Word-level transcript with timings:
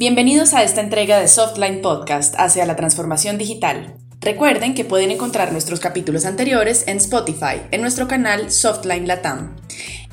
Bienvenidos 0.00 0.54
a 0.54 0.62
esta 0.62 0.80
entrega 0.80 1.20
de 1.20 1.28
Softline 1.28 1.82
Podcast 1.82 2.34
hacia 2.38 2.64
la 2.64 2.74
transformación 2.74 3.36
digital. 3.36 3.96
Recuerden 4.22 4.74
que 4.74 4.86
pueden 4.86 5.10
encontrar 5.10 5.52
nuestros 5.52 5.78
capítulos 5.78 6.24
anteriores 6.24 6.84
en 6.88 6.96
Spotify, 6.96 7.60
en 7.70 7.82
nuestro 7.82 8.08
canal 8.08 8.50
Softline 8.50 9.06
Latam. 9.06 9.56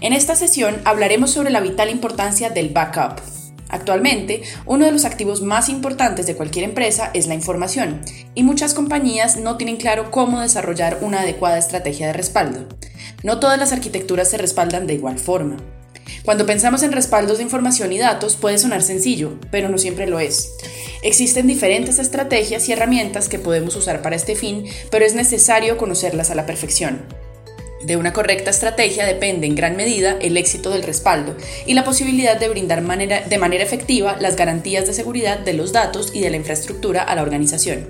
En 0.01 0.11
esta 0.11 0.35
sesión 0.35 0.81
hablaremos 0.83 1.31
sobre 1.31 1.51
la 1.51 1.61
vital 1.61 1.89
importancia 1.89 2.49
del 2.49 2.67
backup. 2.67 3.21
Actualmente, 3.69 4.41
uno 4.65 4.83
de 4.83 4.91
los 4.91 5.05
activos 5.05 5.41
más 5.41 5.69
importantes 5.69 6.27
de 6.27 6.35
cualquier 6.35 6.65
empresa 6.65 7.09
es 7.13 7.27
la 7.27 7.35
información, 7.35 8.01
y 8.35 8.43
muchas 8.43 8.73
compañías 8.73 9.37
no 9.37 9.55
tienen 9.55 9.77
claro 9.77 10.11
cómo 10.11 10.41
desarrollar 10.41 10.97
una 10.99 11.21
adecuada 11.21 11.59
estrategia 11.59 12.07
de 12.07 12.13
respaldo. 12.13 12.67
No 13.23 13.39
todas 13.39 13.57
las 13.57 13.71
arquitecturas 13.71 14.29
se 14.29 14.37
respaldan 14.37 14.85
de 14.85 14.95
igual 14.95 15.17
forma. 15.17 15.55
Cuando 16.23 16.45
pensamos 16.45 16.83
en 16.83 16.91
respaldos 16.91 17.37
de 17.37 17.43
información 17.43 17.91
y 17.93 17.97
datos 17.97 18.35
puede 18.35 18.57
sonar 18.57 18.81
sencillo, 18.81 19.39
pero 19.51 19.69
no 19.69 19.77
siempre 19.77 20.07
lo 20.07 20.19
es. 20.19 20.53
Existen 21.01 21.47
diferentes 21.47 21.99
estrategias 21.99 22.67
y 22.67 22.73
herramientas 22.73 23.29
que 23.29 23.39
podemos 23.39 23.75
usar 23.75 24.01
para 24.01 24.15
este 24.15 24.35
fin, 24.35 24.65
pero 24.89 25.05
es 25.05 25.13
necesario 25.13 25.77
conocerlas 25.77 26.31
a 26.31 26.35
la 26.35 26.45
perfección. 26.45 27.26
De 27.81 27.95
una 27.95 28.11
correcta 28.11 28.49
estrategia 28.49 29.05
depende 29.05 29.45
en 29.45 29.55
gran 29.55 29.75
medida 29.75 30.17
el 30.19 30.35
éxito 30.35 30.71
del 30.71 30.83
respaldo 30.83 31.35
y 31.65 31.73
la 31.73 31.83
posibilidad 31.83 32.37
de 32.37 32.49
brindar 32.49 32.83
de 32.83 33.37
manera 33.37 33.63
efectiva 33.63 34.17
las 34.19 34.35
garantías 34.35 34.87
de 34.87 34.93
seguridad 34.93 35.39
de 35.39 35.53
los 35.53 35.73
datos 35.73 36.11
y 36.13 36.21
de 36.21 36.31
la 36.31 36.37
infraestructura 36.37 37.03
a 37.03 37.15
la 37.15 37.21
organización. 37.21 37.87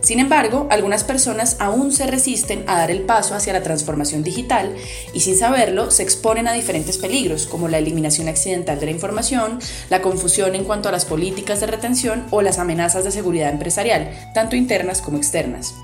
Sin 0.00 0.20
embargo, 0.20 0.68
algunas 0.70 1.04
personas 1.04 1.56
aún 1.58 1.92
se 1.92 2.06
resisten 2.06 2.64
a 2.66 2.78
dar 2.78 2.90
el 2.90 3.02
paso 3.02 3.34
hacia 3.34 3.52
la 3.52 3.62
transformación 3.62 4.22
digital 4.22 4.74
y 5.12 5.20
sin 5.20 5.36
saberlo 5.36 5.90
se 5.90 6.04
exponen 6.04 6.46
a 6.46 6.52
diferentes 6.52 6.96
peligros 6.96 7.46
como 7.46 7.68
la 7.68 7.78
eliminación 7.78 8.28
accidental 8.28 8.78
de 8.78 8.86
la 8.86 8.92
información, 8.92 9.58
la 9.90 10.00
confusión 10.00 10.54
en 10.54 10.64
cuanto 10.64 10.88
a 10.88 10.92
las 10.92 11.04
políticas 11.04 11.60
de 11.60 11.66
retención 11.66 12.24
o 12.30 12.40
las 12.40 12.58
amenazas 12.58 13.04
de 13.04 13.10
seguridad 13.10 13.50
empresarial, 13.50 14.10
tanto 14.32 14.56
internas 14.56 15.02
como 15.02 15.18
externas. 15.18 15.74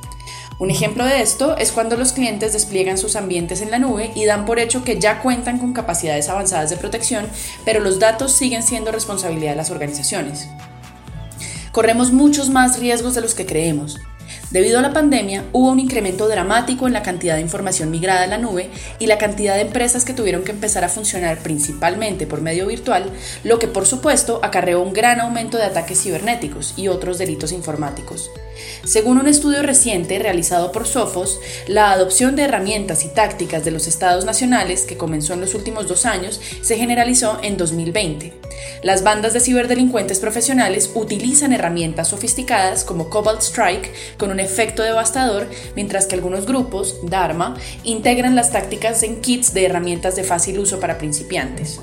Un 0.65 0.71
ejemplo 0.71 1.05
de 1.05 1.21
esto 1.21 1.59
es 1.59 1.73
cuando 1.73 1.95
los 1.95 2.15
clientes 2.15 2.55
despliegan 2.55 2.97
sus 2.97 3.17
ambientes 3.17 3.61
en 3.61 3.71
la 3.71 3.79
nube 3.79 4.13
y 4.15 4.25
dan 4.25 4.47
por 4.47 4.59
hecho 4.59 4.83
que 4.83 4.99
ya 4.99 5.21
cuentan 5.21 5.59
con 5.59 5.75
capacidades 5.75 6.31
avanzadas 6.31 6.71
de 6.71 6.79
protección, 6.79 7.27
pero 7.67 7.81
los 7.81 7.99
datos 7.99 8.33
siguen 8.33 8.63
siendo 8.63 8.91
responsabilidad 8.91 9.51
de 9.51 9.57
las 9.57 9.71
organizaciones. 9.71 10.49
Corremos 11.71 12.13
muchos 12.13 12.49
más 12.49 12.79
riesgos 12.79 13.15
de 13.15 13.21
los 13.21 13.35
que 13.35 13.45
creemos. 13.45 14.01
Debido 14.55 14.79
a 14.79 14.83
la 14.83 14.93
pandemia, 14.93 15.47
hubo 15.53 15.73
un 15.73 15.81
incremento 15.81 16.29
dramático 16.29 16.87
en 16.87 16.93
la 16.93 17.03
cantidad 17.03 17.35
de 17.35 17.41
información 17.41 17.91
migrada 17.91 18.23
a 18.23 18.29
la 18.29 18.39
nube 18.39 18.71
y 19.01 19.09
la 19.09 19.19
cantidad 19.19 19.57
de 19.57 19.63
empresas 19.63 20.05
que 20.05 20.13
tuvieron 20.13 20.45
que 20.45 20.53
empezar 20.53 20.85
a 20.85 20.89
funcionar 20.89 21.39
principalmente 21.39 22.29
por 22.29 22.41
medio 22.41 22.69
virtual, 22.69 23.11
lo 23.43 23.59
que 23.59 23.67
por 23.67 23.85
supuesto 23.85 24.39
acarreó 24.45 24.81
un 24.81 24.93
gran 24.93 25.19
aumento 25.19 25.59
de 25.59 25.65
ataques 25.65 26.01
cibernéticos 26.01 26.75
y 26.77 26.87
otros 26.87 27.19
delitos 27.19 27.51
informáticos. 27.51 28.31
Según 28.85 29.19
un 29.19 29.27
estudio 29.27 29.61
reciente 29.65 30.21
realizado 30.21 30.71
por 30.71 30.87
Sophos, 30.87 31.41
la 31.67 31.91
adopción 31.91 32.37
de 32.37 32.45
herramientas 32.45 33.05
y 33.05 33.09
tácticas 33.09 33.65
de 33.65 33.73
los 33.73 33.89
estados 33.89 34.25
nacionales, 34.25 34.83
que 34.83 34.97
comenzó 34.97 35.35
en 35.35 35.41
los 35.41 35.57
últimos 35.57 35.89
dos 35.89 36.07
años, 36.07 36.41
se 36.63 36.77
generalizó 36.77 37.41
en 37.43 37.57
2020. 37.57 38.33
Las 38.83 39.03
bandas 39.03 39.33
de 39.33 39.41
ciberdelincuentes 39.41 40.19
profesionales 40.19 40.91
utilizan 40.95 41.53
herramientas 41.53 42.09
sofisticadas 42.09 42.85
como 42.85 43.09
Cobalt 43.09 43.43
Strike 43.43 43.93
con 44.19 44.31
un 44.31 44.41
efecto 44.41 44.83
devastador, 44.83 45.49
mientras 45.75 46.07
que 46.07 46.15
algunos 46.15 46.47
grupos, 46.47 46.97
Dharma, 47.05 47.57
integran 47.83 48.35
las 48.35 48.51
tácticas 48.51 49.03
en 49.03 49.21
kits 49.21 49.55
de 49.55 49.67
herramientas 49.67 50.17
de 50.17 50.25
fácil 50.25 50.59
uso 50.59 50.81
para 50.81 50.99
principiantes. 50.99 51.81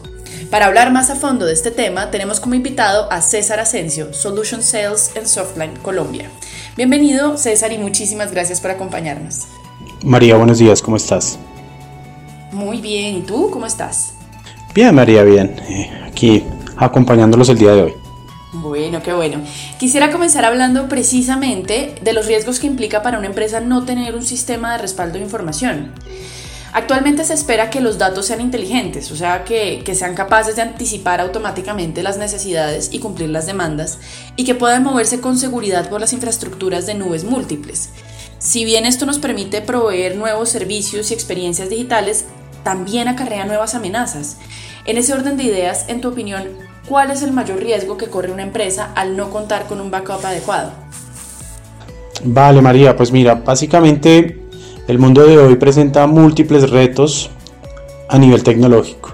Para 0.50 0.66
hablar 0.66 0.92
más 0.92 1.10
a 1.10 1.16
fondo 1.16 1.46
de 1.46 1.54
este 1.54 1.72
tema, 1.72 2.12
tenemos 2.12 2.40
como 2.40 2.56
invitado 2.56 3.12
a 3.12 3.22
César 3.22 3.60
Asensio, 3.60 4.14
Solution 4.14 4.62
Sales 4.62 5.12
en 5.16 5.28
Softline 5.28 5.78
Colombia. 5.78 6.30
Bienvenido, 6.76 7.38
César, 7.38 7.72
y 7.72 7.78
muchísimas 7.78 8.32
gracias 8.32 8.60
por 8.60 8.72
acompañarnos. 8.72 9.48
María, 10.04 10.36
buenos 10.36 10.60
días, 10.60 10.82
¿cómo 10.82 10.98
estás? 10.98 11.40
Muy 12.52 12.82
bien, 12.82 13.16
¿y 13.16 13.22
tú 13.22 13.50
cómo 13.50 13.66
estás? 13.66 14.14
Bien, 14.74 14.94
María, 14.94 15.24
bien. 15.24 15.56
Eh, 15.70 15.90
aquí 16.06 16.44
acompañándolos 16.78 17.50
el 17.50 17.58
día 17.58 17.74
de 17.74 17.82
hoy. 17.84 17.94
Bueno, 18.54 19.02
qué 19.02 19.14
bueno. 19.14 19.42
Quisiera 19.80 20.12
comenzar 20.12 20.44
hablando 20.44 20.90
precisamente 20.90 21.96
de 22.02 22.14
los 22.14 22.26
riesgos 22.26 22.60
que 22.60 22.68
implica 22.68 23.02
para 23.02 23.18
una 23.18 23.28
empresa 23.28 23.62
no 23.62 23.86
tener 23.86 24.14
un 24.16 24.24
sistema 24.24 24.74
de 24.74 24.80
respaldo 24.80 25.18
de 25.18 25.24
información. 25.24 25.94
Actualmente 26.74 27.26
se 27.26 27.34
espera 27.34 27.70
que 27.70 27.82
los 27.82 27.98
datos 27.98 28.26
sean 28.26 28.40
inteligentes, 28.40 29.12
o 29.12 29.16
sea, 29.16 29.44
que, 29.44 29.82
que, 29.84 29.94
sean 29.94 30.16
capaces 30.16 30.56
de 30.56 30.62
anticipar 30.62 31.20
automáticamente 31.20 32.02
las 32.02 32.18
necesidades 32.18 32.90
y 32.94 33.00
cumplir 33.00 33.30
las 33.30 33.46
demandas, 33.46 34.00
y 34.38 34.46
que 34.46 34.56
puedan 34.56 34.84
moverse 34.84 35.20
con 35.20 35.38
seguridad 35.38 35.90
por 35.90 36.00
las 36.00 36.14
infraestructuras 36.14 36.86
de 36.86 36.94
nubes 36.94 37.26
múltiples. 37.26 37.90
Si 38.40 38.64
bien 38.64 38.86
esto 38.86 39.06
nos 39.06 39.20
permite 39.20 39.62
proveer 39.62 40.16
nuevos 40.16 40.50
servicios 40.50 41.12
y 41.12 41.14
experiencias 41.14 41.70
digitales, 41.70 42.26
también 42.64 43.08
acarrea 43.08 43.46
nuevas 43.46 43.76
amenazas. 43.76 44.38
En 44.84 44.98
ese 44.98 45.14
orden 45.14 45.38
de 45.38 45.44
ideas, 45.44 45.86
en 45.90 46.02
tu 46.02 46.10
opinión, 46.10 46.44
¿cuál 46.88 47.12
es 47.12 47.22
el 47.22 47.32
mayor 47.32 47.60
riesgo 47.60 47.98
que 47.98 48.08
corre 48.08 48.32
una 48.32 48.42
empresa 48.42 48.92
al 48.96 49.16
no 49.16 49.30
contar 49.30 49.68
con 49.68 49.80
un 49.80 49.92
backup 49.92 50.26
adecuado? 50.26 50.72
Vale, 52.24 52.62
María, 52.62 52.96
pues 52.96 53.12
mira, 53.12 53.36
básicamente 53.36 54.42
el 54.88 54.98
mundo 54.98 55.24
de 55.26 55.38
hoy 55.38 55.56
presenta 55.56 56.08
múltiples 56.08 56.72
retos 56.72 57.30
a 58.10 58.18
nivel 58.18 58.44
tecnológico. 58.44 59.14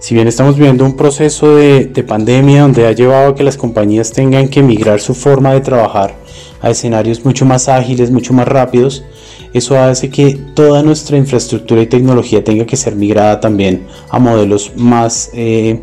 Si 0.00 0.14
bien 0.14 0.26
estamos 0.26 0.56
viendo 0.56 0.84
un 0.84 0.96
proceso 0.96 1.54
de, 1.54 2.04
pandemia 2.06 2.62
donde 2.62 2.86
ha 2.86 2.92
llevado 2.92 3.30
a 3.30 3.34
que 3.34 3.42
las 3.42 3.58
compañías 3.58 4.12
tengan 4.12 4.48
que 4.48 4.62
migrar 4.62 5.00
su 5.00 5.14
forma 5.14 5.52
de 5.52 5.60
trabajar 5.60 6.14
a 6.62 6.70
escenarios 6.70 7.24
mucho 7.24 7.44
más 7.44 7.68
ágiles, 7.68 8.10
mucho 8.10 8.32
más 8.32 8.48
rápidos, 8.48 9.04
eso 9.52 9.78
hace 9.78 10.10
que 10.10 10.34
toda 10.54 10.82
nuestra 10.82 11.16
infraestructura 11.16 11.82
y 11.82 11.86
tecnología 11.86 12.42
tenga 12.42 12.66
que 12.66 12.76
ser 12.76 12.96
migrada 12.96 13.40
también 13.40 13.86
a 14.10 14.18
modelos 14.18 14.72
más 14.76 15.30
eh, 15.32 15.80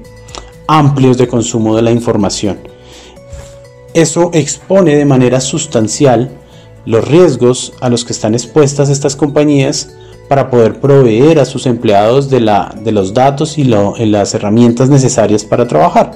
amplios 0.67 1.17
de 1.17 1.27
consumo 1.27 1.75
de 1.75 1.81
la 1.81 1.91
información. 1.91 2.59
Eso 3.93 4.29
expone 4.33 4.95
de 4.95 5.05
manera 5.05 5.39
sustancial 5.39 6.31
los 6.85 7.07
riesgos 7.07 7.73
a 7.79 7.89
los 7.89 8.05
que 8.05 8.13
están 8.13 8.33
expuestas 8.33 8.89
estas 8.89 9.15
compañías 9.15 9.95
para 10.27 10.49
poder 10.49 10.79
proveer 10.79 11.39
a 11.39 11.45
sus 11.45 11.65
empleados 11.65 12.29
de, 12.29 12.39
la, 12.39 12.73
de 12.83 12.91
los 12.91 13.13
datos 13.13 13.57
y 13.57 13.63
las 13.65 14.33
herramientas 14.33 14.89
necesarias 14.89 15.43
para 15.43 15.67
trabajar. 15.67 16.11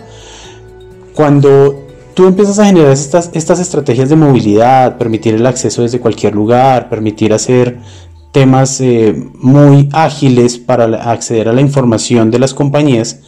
Cuando 1.13 1.84
tú 2.15 2.25
empiezas 2.25 2.57
a 2.57 2.65
generar 2.65 2.91
estas, 2.91 3.29
estrategias 3.35 4.09
de 4.09 4.15
movilidad, 4.15 4.97
permitir 4.97 5.35
el 5.35 5.45
acceso 5.45 5.83
desde 5.83 5.99
cualquier 5.99 6.33
lugar, 6.33 6.89
permitir 6.89 7.33
hacer 7.33 7.77
temas 8.31 8.81
eh, 8.81 9.13
muy 9.35 9.89
ágiles 9.91 10.57
para 10.57 10.85
acceder 11.11 11.49
a 11.49 11.53
la 11.53 11.61
información 11.61 12.31
de 12.31 12.39
las 12.39 12.53
compañías, 12.53 13.19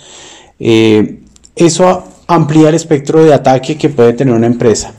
eh, 0.59 1.19
eso 1.55 2.03
amplía 2.27 2.69
el 2.69 2.75
espectro 2.75 3.23
de 3.23 3.33
ataque 3.33 3.77
que 3.77 3.89
puede 3.89 4.13
tener 4.13 4.33
una 4.33 4.47
empresa. 4.47 4.93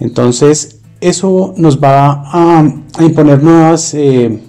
Entonces, 0.00 0.80
eso 1.00 1.52
nos 1.56 1.82
va 1.82 2.22
a, 2.24 2.64
imponer 3.00 3.42
nuevas 3.42 3.92
eh, 3.94 4.40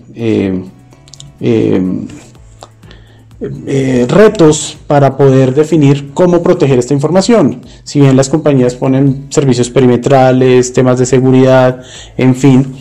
eh, 3.67 4.05
retos 4.07 4.77
para 4.87 5.17
poder 5.17 5.53
definir 5.53 6.13
cómo 6.13 6.41
proteger 6.41 6.79
esta 6.79 6.93
información. 6.93 7.61
Si 7.83 7.99
bien 7.99 8.15
las 8.15 8.29
compañías 8.29 8.75
ponen 8.75 9.25
servicios 9.29 9.69
perimetrales, 9.69 10.71
temas 10.71 10.97
de 10.97 11.05
seguridad, 11.05 11.81
en 12.17 12.35
fin, 12.35 12.73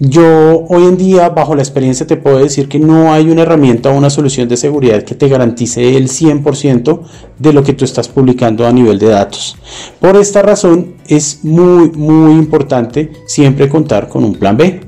yo 0.00 0.64
hoy 0.68 0.84
en 0.84 0.96
día, 0.96 1.28
bajo 1.30 1.56
la 1.56 1.62
experiencia, 1.62 2.06
te 2.06 2.16
puedo 2.16 2.38
decir 2.38 2.68
que 2.68 2.78
no 2.78 3.12
hay 3.12 3.28
una 3.28 3.42
herramienta 3.42 3.90
o 3.90 3.98
una 3.98 4.10
solución 4.10 4.48
de 4.48 4.56
seguridad 4.56 5.02
que 5.02 5.16
te 5.16 5.26
garantice 5.26 5.96
el 5.96 6.08
100% 6.08 7.00
de 7.36 7.52
lo 7.52 7.64
que 7.64 7.72
tú 7.72 7.84
estás 7.84 8.06
publicando 8.06 8.64
a 8.64 8.72
nivel 8.72 9.00
de 9.00 9.08
datos. 9.08 9.56
Por 10.00 10.16
esta 10.16 10.42
razón, 10.42 10.94
es 11.08 11.40
muy, 11.42 11.90
muy 11.90 12.32
importante 12.34 13.10
siempre 13.26 13.68
contar 13.68 14.08
con 14.08 14.22
un 14.22 14.36
plan 14.36 14.56
B, 14.56 14.80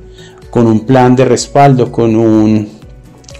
con 0.50 0.68
un 0.68 0.86
plan 0.86 1.16
de 1.16 1.24
respaldo, 1.24 1.90
con 1.90 2.14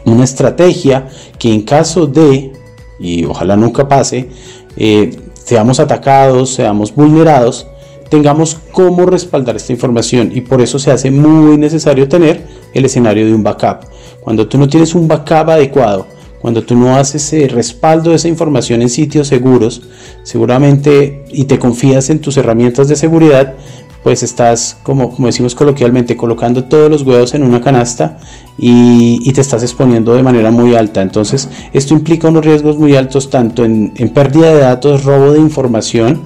una 0.04 0.24
estrategia 0.24 1.08
que 1.38 1.52
en 1.52 1.62
caso 1.62 2.06
de, 2.06 2.52
y 2.98 3.24
ojalá 3.24 3.56
nunca 3.56 3.88
pase, 3.88 4.28
eh, 4.76 5.16
seamos 5.34 5.80
atacados, 5.80 6.54
seamos 6.54 6.94
vulnerados, 6.94 7.66
tengamos 8.08 8.58
cómo 8.72 9.06
respaldar 9.06 9.56
esta 9.56 9.72
información 9.72 10.32
y 10.34 10.42
por 10.42 10.60
eso 10.60 10.78
se 10.78 10.90
hace 10.90 11.10
muy 11.10 11.56
necesario 11.56 12.08
tener 12.08 12.44
el 12.74 12.84
escenario 12.84 13.24
de 13.24 13.34
un 13.34 13.42
backup. 13.42 13.86
Cuando 14.20 14.46
tú 14.48 14.58
no 14.58 14.68
tienes 14.68 14.94
un 14.94 15.08
backup 15.08 15.50
adecuado, 15.50 16.06
cuando 16.40 16.62
tú 16.62 16.74
no 16.74 16.96
haces 16.96 17.32
ese 17.32 17.48
respaldo 17.48 18.10
de 18.10 18.16
esa 18.16 18.28
información 18.28 18.80
en 18.80 18.88
sitios 18.88 19.28
seguros, 19.28 19.82
seguramente 20.22 21.24
y 21.28 21.44
te 21.44 21.58
confías 21.58 22.10
en 22.10 22.20
tus 22.20 22.36
herramientas 22.36 22.88
de 22.88 22.96
seguridad, 22.96 23.54
pues 24.02 24.22
estás, 24.22 24.78
como, 24.82 25.10
como 25.10 25.26
decimos 25.26 25.54
coloquialmente, 25.54 26.16
colocando 26.16 26.64
todos 26.64 26.90
los 26.90 27.02
huevos 27.02 27.34
en 27.34 27.42
una 27.42 27.60
canasta 27.60 28.18
y, 28.56 29.30
te 29.32 29.40
estás 29.40 29.62
exponiendo 29.62 30.14
de 30.14 30.22
manera 30.22 30.50
muy 30.50 30.74
alta. 30.74 31.02
Entonces, 31.02 31.48
esto 31.72 31.94
implica 31.94 32.28
unos 32.28 32.44
riesgos 32.44 32.78
muy 32.78 32.96
altos 32.96 33.30
tanto 33.30 33.64
en, 33.64 33.92
pérdida 34.14 34.52
de 34.52 34.60
datos, 34.60 35.04
robo 35.04 35.32
de 35.32 35.38
información, 35.38 36.22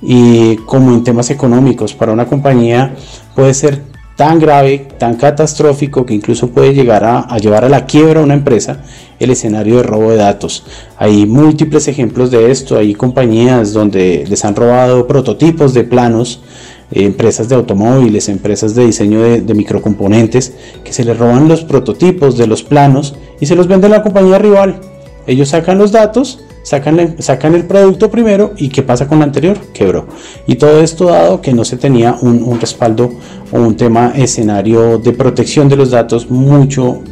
y 0.00 0.56
como 0.56 0.92
en 0.92 1.02
temas 1.02 1.30
económicos 1.30 1.94
para 1.94 2.12
una 2.12 2.26
compañía 2.26 2.94
puede 3.34 3.54
ser 3.54 3.82
tan 4.16 4.38
grave, 4.38 4.86
tan 4.98 5.16
catastrófico 5.16 6.06
que 6.06 6.14
incluso 6.14 6.50
puede 6.50 6.72
llegar 6.72 7.04
a, 7.04 7.36
llevar 7.38 7.64
a 7.64 7.68
la 7.68 7.86
quiebra 7.86 8.20
una 8.20 8.34
empresa 8.34 8.82
el 9.18 9.30
escenario 9.30 9.78
de 9.78 9.82
robo 9.82 10.10
de 10.10 10.16
datos. 10.18 10.64
Hay 10.98 11.26
múltiples 11.26 11.88
ejemplos 11.88 12.30
de 12.30 12.50
esto, 12.50 12.76
hay 12.76 12.94
compañías 12.94 13.72
donde 13.72 14.24
les 14.28 14.44
han 14.44 14.54
robado 14.54 15.06
prototipos 15.06 15.74
de 15.74 15.84
planos, 15.84 16.42
empresas 16.90 17.48
de 17.48 17.54
automóviles, 17.56 18.28
empresas 18.28 18.74
de 18.74 18.86
diseño 18.86 19.22
de, 19.22 19.40
de, 19.40 19.54
microcomponentes, 19.54 20.54
que 20.84 20.92
se 20.92 21.04
les 21.04 21.18
roban 21.18 21.48
los 21.48 21.64
prototipos 21.64 22.36
de 22.36 22.46
los 22.46 22.62
planos 22.62 23.16
y 23.40 23.46
se 23.46 23.56
los 23.56 23.66
venden 23.66 23.92
a 23.92 23.96
la 23.96 24.02
compañía 24.02 24.38
rival. 24.38 24.80
Ellos 25.26 25.48
sacan 25.48 25.78
los 25.78 25.92
datos 25.92 26.44
sacan, 26.64 27.16
sacan 27.22 27.54
el 27.54 27.66
producto 27.66 28.10
primero 28.10 28.52
y 28.56 28.70
qué 28.70 28.82
pasa 28.82 29.06
con 29.06 29.18
el 29.18 29.24
anterior, 29.24 29.56
quebró. 29.72 30.06
Y 30.48 30.56
todo 30.56 30.80
esto 30.80 31.06
dado 31.06 31.40
que 31.40 31.52
no 31.52 31.64
se 31.64 31.76
tenía 31.76 32.16
un, 32.20 32.60
respaldo 32.60 33.12
o 33.52 33.60
un 33.60 33.76
tema 33.76 34.12
escenario 34.16 34.98
de 34.98 35.12
protección 35.12 35.68
de 35.68 35.76
los 35.76 35.90
datos 35.92 36.28
mucho 36.28 37.02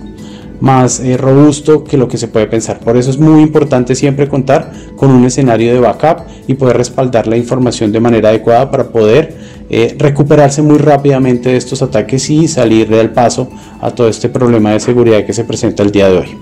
más 0.61 1.01
eh, 1.01 1.17
robusto 1.17 1.85
que 1.85 1.97
lo 1.97 2.09
que 2.09 2.17
se 2.17 2.29
puede 2.29 2.47
pensar. 2.47 2.81
Por 2.81 2.97
eso 2.97 3.11
es 3.11 3.19
muy 3.19 3.43
importante 3.43 3.95
siempre 3.95 4.29
contar 4.29 4.73
con 4.97 5.11
un 5.11 5.25
escenario 5.25 5.73
de 5.73 5.81
backup 5.81 6.25
y 6.47 6.55
poder 6.55 6.77
respaldar 6.77 7.27
la 7.27 7.37
información 7.37 7.93
de 7.93 8.01
manera 8.01 8.31
adecuada 8.31 8.71
para 8.71 8.89
poder 8.89 9.37
eh, 9.75 9.97
recuperarse 9.99 10.61
muy 10.61 10.77
rápidamente 10.77 11.49
de 11.49 11.57
estos 11.57 11.81
ataques 11.81 12.29
y 12.29 12.47
salir 12.47 12.91
del 12.91 13.11
paso 13.11 13.49
a 13.81 13.91
todo 13.91 14.07
este 14.07 14.29
problema 14.29 14.71
de 14.71 14.81
seguridad 14.81 15.25
que 15.25 15.33
se 15.33 15.45
presenta 15.45 15.83
el 15.83 15.91
día 15.91 16.11
de 16.11 16.19
hoy. 16.19 16.39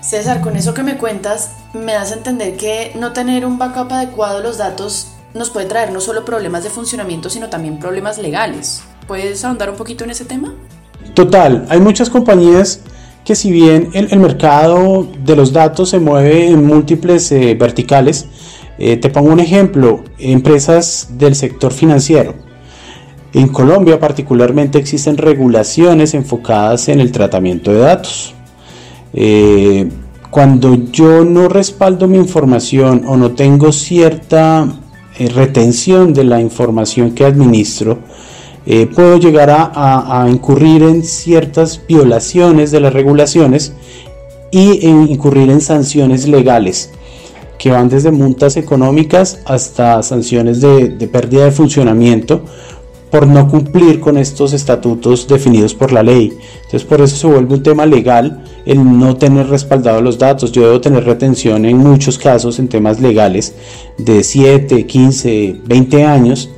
César, 0.00 0.40
con 0.40 0.56
eso 0.56 0.72
que 0.72 0.82
me 0.82 0.96
cuentas, 0.96 1.50
me 1.74 1.92
das 1.92 2.12
a 2.12 2.14
entender 2.14 2.56
que 2.56 2.92
no 2.98 3.12
tener 3.12 3.44
un 3.44 3.58
backup 3.58 3.92
adecuado 3.92 4.38
de 4.38 4.44
los 4.44 4.56
datos 4.56 5.08
nos 5.34 5.50
puede 5.50 5.66
traer 5.66 5.92
no 5.92 6.00
solo 6.00 6.24
problemas 6.24 6.64
de 6.64 6.70
funcionamiento, 6.70 7.28
sino 7.28 7.50
también 7.50 7.78
problemas 7.78 8.16
legales. 8.16 8.82
¿Puedes 9.06 9.44
ahondar 9.44 9.68
un 9.68 9.76
poquito 9.76 10.02
en 10.04 10.10
ese 10.10 10.24
tema? 10.24 10.54
Total, 11.12 11.66
hay 11.68 11.78
muchas 11.78 12.08
compañías 12.08 12.80
que 13.22 13.34
si 13.34 13.52
bien 13.52 13.90
el, 13.92 14.18
mercado 14.18 15.06
de 15.22 15.36
los 15.36 15.52
datos 15.52 15.90
se 15.90 15.98
mueve 15.98 16.48
en 16.48 16.64
múltiples 16.64 17.30
eh, 17.32 17.54
verticales, 17.54 18.28
eh, 18.78 18.96
te 18.96 19.08
pongo 19.08 19.32
un 19.32 19.40
ejemplo, 19.40 20.02
empresas 20.18 21.08
del 21.12 21.34
sector 21.34 21.72
financiero. 21.72 22.34
En 23.32 23.48
Colombia 23.48 23.98
particularmente 23.98 24.78
existen 24.78 25.16
regulaciones 25.16 26.14
enfocadas 26.14 26.88
en 26.88 27.00
el 27.00 27.12
tratamiento 27.12 27.72
de 27.72 27.78
datos. 27.78 28.34
Eh, 29.12 29.88
cuando 30.30 30.74
yo 30.90 31.24
no 31.24 31.48
respaldo 31.48 32.08
mi 32.08 32.18
información 32.18 33.04
o 33.06 33.16
no 33.16 33.32
tengo 33.32 33.70
cierta 33.70 34.66
eh, 35.18 35.28
retención 35.28 36.12
de 36.12 36.24
la 36.24 36.40
información 36.40 37.12
que 37.12 37.24
administro, 37.24 37.98
puedo 38.94 39.18
llegar 39.18 39.50
a, 39.50 40.26
incurrir 40.26 40.82
en 40.84 41.04
ciertas 41.04 41.82
violaciones 41.86 42.70
de 42.70 42.80
las 42.80 42.94
regulaciones 42.94 43.74
y 44.50 44.86
incurrir 44.86 45.50
en 45.50 45.60
sanciones 45.60 46.26
legales 46.26 46.90
que 47.64 47.70
van 47.70 47.88
desde 47.88 48.10
multas 48.10 48.58
económicas 48.58 49.40
hasta 49.46 50.02
sanciones 50.02 50.60
de, 50.60 51.08
pérdida 51.10 51.46
de 51.46 51.50
funcionamiento 51.50 52.42
por 53.10 53.26
no 53.26 53.48
cumplir 53.48 54.00
con 54.00 54.18
estos 54.18 54.52
estatutos 54.52 55.26
definidos 55.26 55.72
por 55.72 55.90
la 55.90 56.02
ley. 56.02 56.36
Entonces 56.56 56.84
por 56.84 57.00
eso 57.00 57.16
se 57.16 57.26
vuelve 57.26 57.54
un 57.54 57.62
tema 57.62 57.86
legal 57.86 58.44
el 58.66 58.84
no 58.98 59.16
tener 59.16 59.48
respaldado 59.48 60.02
los 60.02 60.18
datos. 60.18 60.52
Yo 60.52 60.66
debo 60.66 60.82
tener 60.82 61.04
retención 61.04 61.64
en 61.64 61.78
muchos 61.78 62.18
casos 62.18 62.58
en 62.58 62.68
temas 62.68 63.00
legales 63.00 63.54
de 63.96 64.22
7, 64.22 64.84
15, 64.84 65.60
20 65.64 66.04
años 66.04 66.50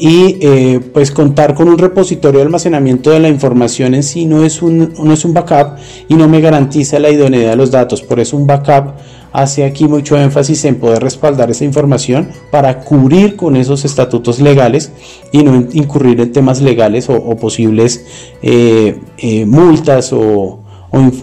y 0.00 0.38
eh, 0.40 0.80
pues 0.94 1.10
contar 1.10 1.54
con 1.54 1.68
un 1.68 1.76
repositorio 1.76 2.38
de 2.40 2.46
almacenamiento 2.46 3.10
de 3.10 3.20
la 3.20 3.28
información 3.28 3.94
en 3.94 4.02
sí 4.02 4.24
no 4.24 4.44
es, 4.44 4.62
un, 4.62 4.94
no 4.98 5.12
es 5.12 5.26
un 5.26 5.34
backup 5.34 5.76
y 6.08 6.14
no 6.14 6.26
me 6.26 6.40
garantiza 6.40 6.98
la 6.98 7.10
idoneidad 7.10 7.50
de 7.50 7.56
los 7.56 7.70
datos. 7.70 8.00
Por 8.00 8.18
eso 8.18 8.38
un 8.38 8.46
backup 8.46 8.94
hace 9.30 9.62
aquí 9.62 9.86
mucho 9.86 10.16
énfasis 10.16 10.64
en 10.64 10.76
poder 10.76 11.02
respaldar 11.02 11.50
esa 11.50 11.66
información 11.66 12.30
para 12.50 12.80
cubrir 12.80 13.36
con 13.36 13.56
esos 13.56 13.84
estatutos 13.84 14.40
legales 14.40 14.90
y 15.32 15.42
no 15.42 15.66
incurrir 15.72 16.18
en 16.22 16.32
temas 16.32 16.62
legales 16.62 17.10
o, 17.10 17.36
posibles 17.36 18.06
eh, 18.40 18.98
eh, 19.18 19.44
multas 19.44 20.14
o, 20.14 20.64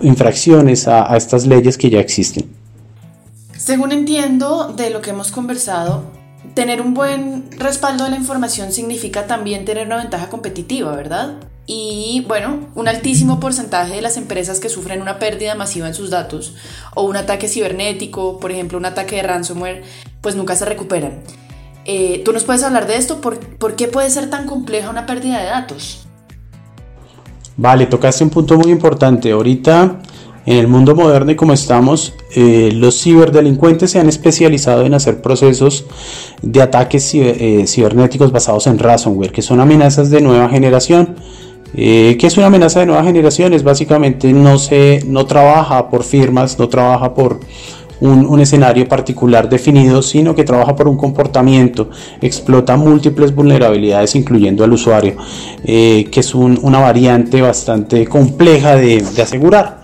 infracciones 0.04 0.88
a, 0.88 1.12
a 1.12 1.18
estas 1.18 1.48
leyes 1.48 1.78
que 1.80 1.90
ya 1.90 2.00
existen. 2.00 2.46
Según 3.58 3.92
entiendo 3.92 4.72
de 4.72 4.92
lo 4.92 5.02
que 5.02 5.10
hemos 5.10 5.32
conversado, 5.32 6.04
tener 6.58 6.82
un 6.82 6.96
buen 6.96 7.52
respaldo 7.52 8.06
de 8.06 8.10
la 8.10 8.16
información 8.16 8.72
significa 8.72 9.28
también 9.28 9.64
tener 9.64 9.86
una 9.86 9.98
ventaja 9.98 10.28
competitiva, 10.28 10.96
¿verdad? 10.96 11.36
Y 11.68 12.26
bueno, 12.28 12.62
un 12.74 12.88
altísimo 12.88 13.40
porcentaje 13.40 13.94
de 13.94 14.02
las 14.02 14.18
empresas 14.18 14.60
que 14.60 14.68
sufren 14.68 15.04
una 15.04 15.20
pérdida 15.20 15.54
masiva 15.54 15.88
en 15.88 15.94
sus 15.94 16.10
datos 16.10 16.56
o 16.96 17.04
un 17.04 17.16
ataque 17.16 17.48
cibernético, 17.48 18.40
por 18.40 18.52
ejemplo 18.52 18.80
un 18.80 18.86
ataque 18.86 19.18
de 19.18 19.22
ransomware, 19.22 19.84
pues 20.20 20.34
nunca 20.34 20.56
se 20.56 20.66
recuperan. 20.66 21.20
Eh, 21.86 22.24
¿Tú 22.26 22.34
nos 22.34 22.44
puedes 22.44 22.64
hablar 22.64 22.88
de 22.88 22.98
esto? 22.98 23.22
¿Por, 23.22 23.38
¿Por 23.38 23.76
qué 23.76 23.88
puede 23.88 24.10
ser 24.10 24.32
tan 24.32 24.48
compleja 24.48 24.90
una 24.90 25.06
pérdida 25.06 25.38
de 25.38 25.46
datos? 25.46 26.08
Vale, 27.56 27.86
tocaste 27.86 28.24
un 28.24 28.32
punto 28.32 28.58
muy 28.58 28.72
importante. 28.72 29.30
Ahorita 29.30 30.00
en 30.48 30.58
el 30.58 30.68
mundo 30.68 30.96
moderno 30.96 31.32
y 31.32 31.36
como 31.36 31.54
estamos, 31.54 32.16
eh, 32.36 32.72
los 32.74 33.00
ciberdelincuentes 33.00 33.92
se 33.92 34.00
han 34.00 34.10
especializado 34.10 34.84
en 34.84 34.96
hacer 34.96 35.22
procesos 35.22 35.86
de 36.42 36.64
ataques 36.64 37.14
eh, 37.14 37.66
cibernéticos 37.68 38.32
basados 38.32 38.66
en 38.66 38.80
ransomware, 38.80 39.32
que 39.32 39.44
son 39.44 39.60
amenazas 39.60 40.10
de 40.10 40.22
nueva 40.22 40.50
generación 40.50 41.16
eh, 41.74 42.18
¿Qué 42.20 42.28
es 42.28 42.38
una 42.38 42.48
amenaza 42.48 42.80
de 42.80 42.86
nueva 42.86 43.04
generación? 43.04 43.54
Es 43.54 43.64
básicamente 43.64 44.32
no, 44.34 44.58
se, 44.58 45.02
no 45.06 45.26
trabaja 45.26 45.90
por 45.90 46.04
firmas, 46.04 46.58
no 46.60 46.70
trabaja 46.70 47.14
por 47.14 47.40
un, 48.00 48.40
escenario 48.40 48.88
particular 48.88 49.50
definido, 49.50 50.02
sino 50.02 50.36
que 50.36 50.44
trabaja 50.44 50.76
por 50.76 50.88
un 50.88 50.98
comportamiento, 50.98 51.90
explota 52.22 52.78
múltiples 52.78 53.34
vulnerabilidades, 53.34 54.16
incluyendo 54.16 54.64
al 54.64 54.74
usuario, 54.74 55.16
eh, 55.64 56.08
que 56.12 56.20
es 56.20 56.36
una 56.36 56.80
variante 56.80 57.42
bastante 57.42 58.06
compleja 58.08 58.76
de, 58.76 59.04
asegurar. 59.22 59.77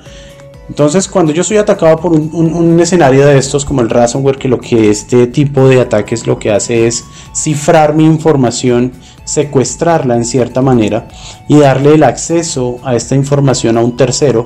Entonces, 0.73 1.07
cuando 1.07 1.31
yo 1.31 1.43
soy 1.43 1.57
atacado 1.57 1.97
por 1.97 2.13
un, 2.13 2.31
un, 2.33 2.79
escenario 2.79 3.27
de 3.27 3.37
estos 3.37 3.63
como 3.63 3.81
el 3.81 3.91
ransomware, 3.91 4.39
que 4.39 4.47
lo 4.47 4.59
que 4.59 4.89
este 4.89 5.27
tipo 5.27 5.69
de 5.69 5.79
ataques 5.79 6.25
lo 6.25 6.39
que 6.39 6.49
hace 6.49 6.87
es 6.87 7.05
cifrar 7.31 7.93
mi 7.93 8.05
información 8.05 8.91
secuestrarla 9.23 10.15
en 10.15 10.25
cierta 10.25 10.63
manera 10.63 11.09
y 11.47 11.59
darle 11.59 11.93
el 11.93 12.01
acceso 12.01 12.79
a 12.83 12.95
esta 12.95 13.13
información 13.13 13.77
a 13.77 13.81
un 13.81 13.95
tercero 13.95 14.45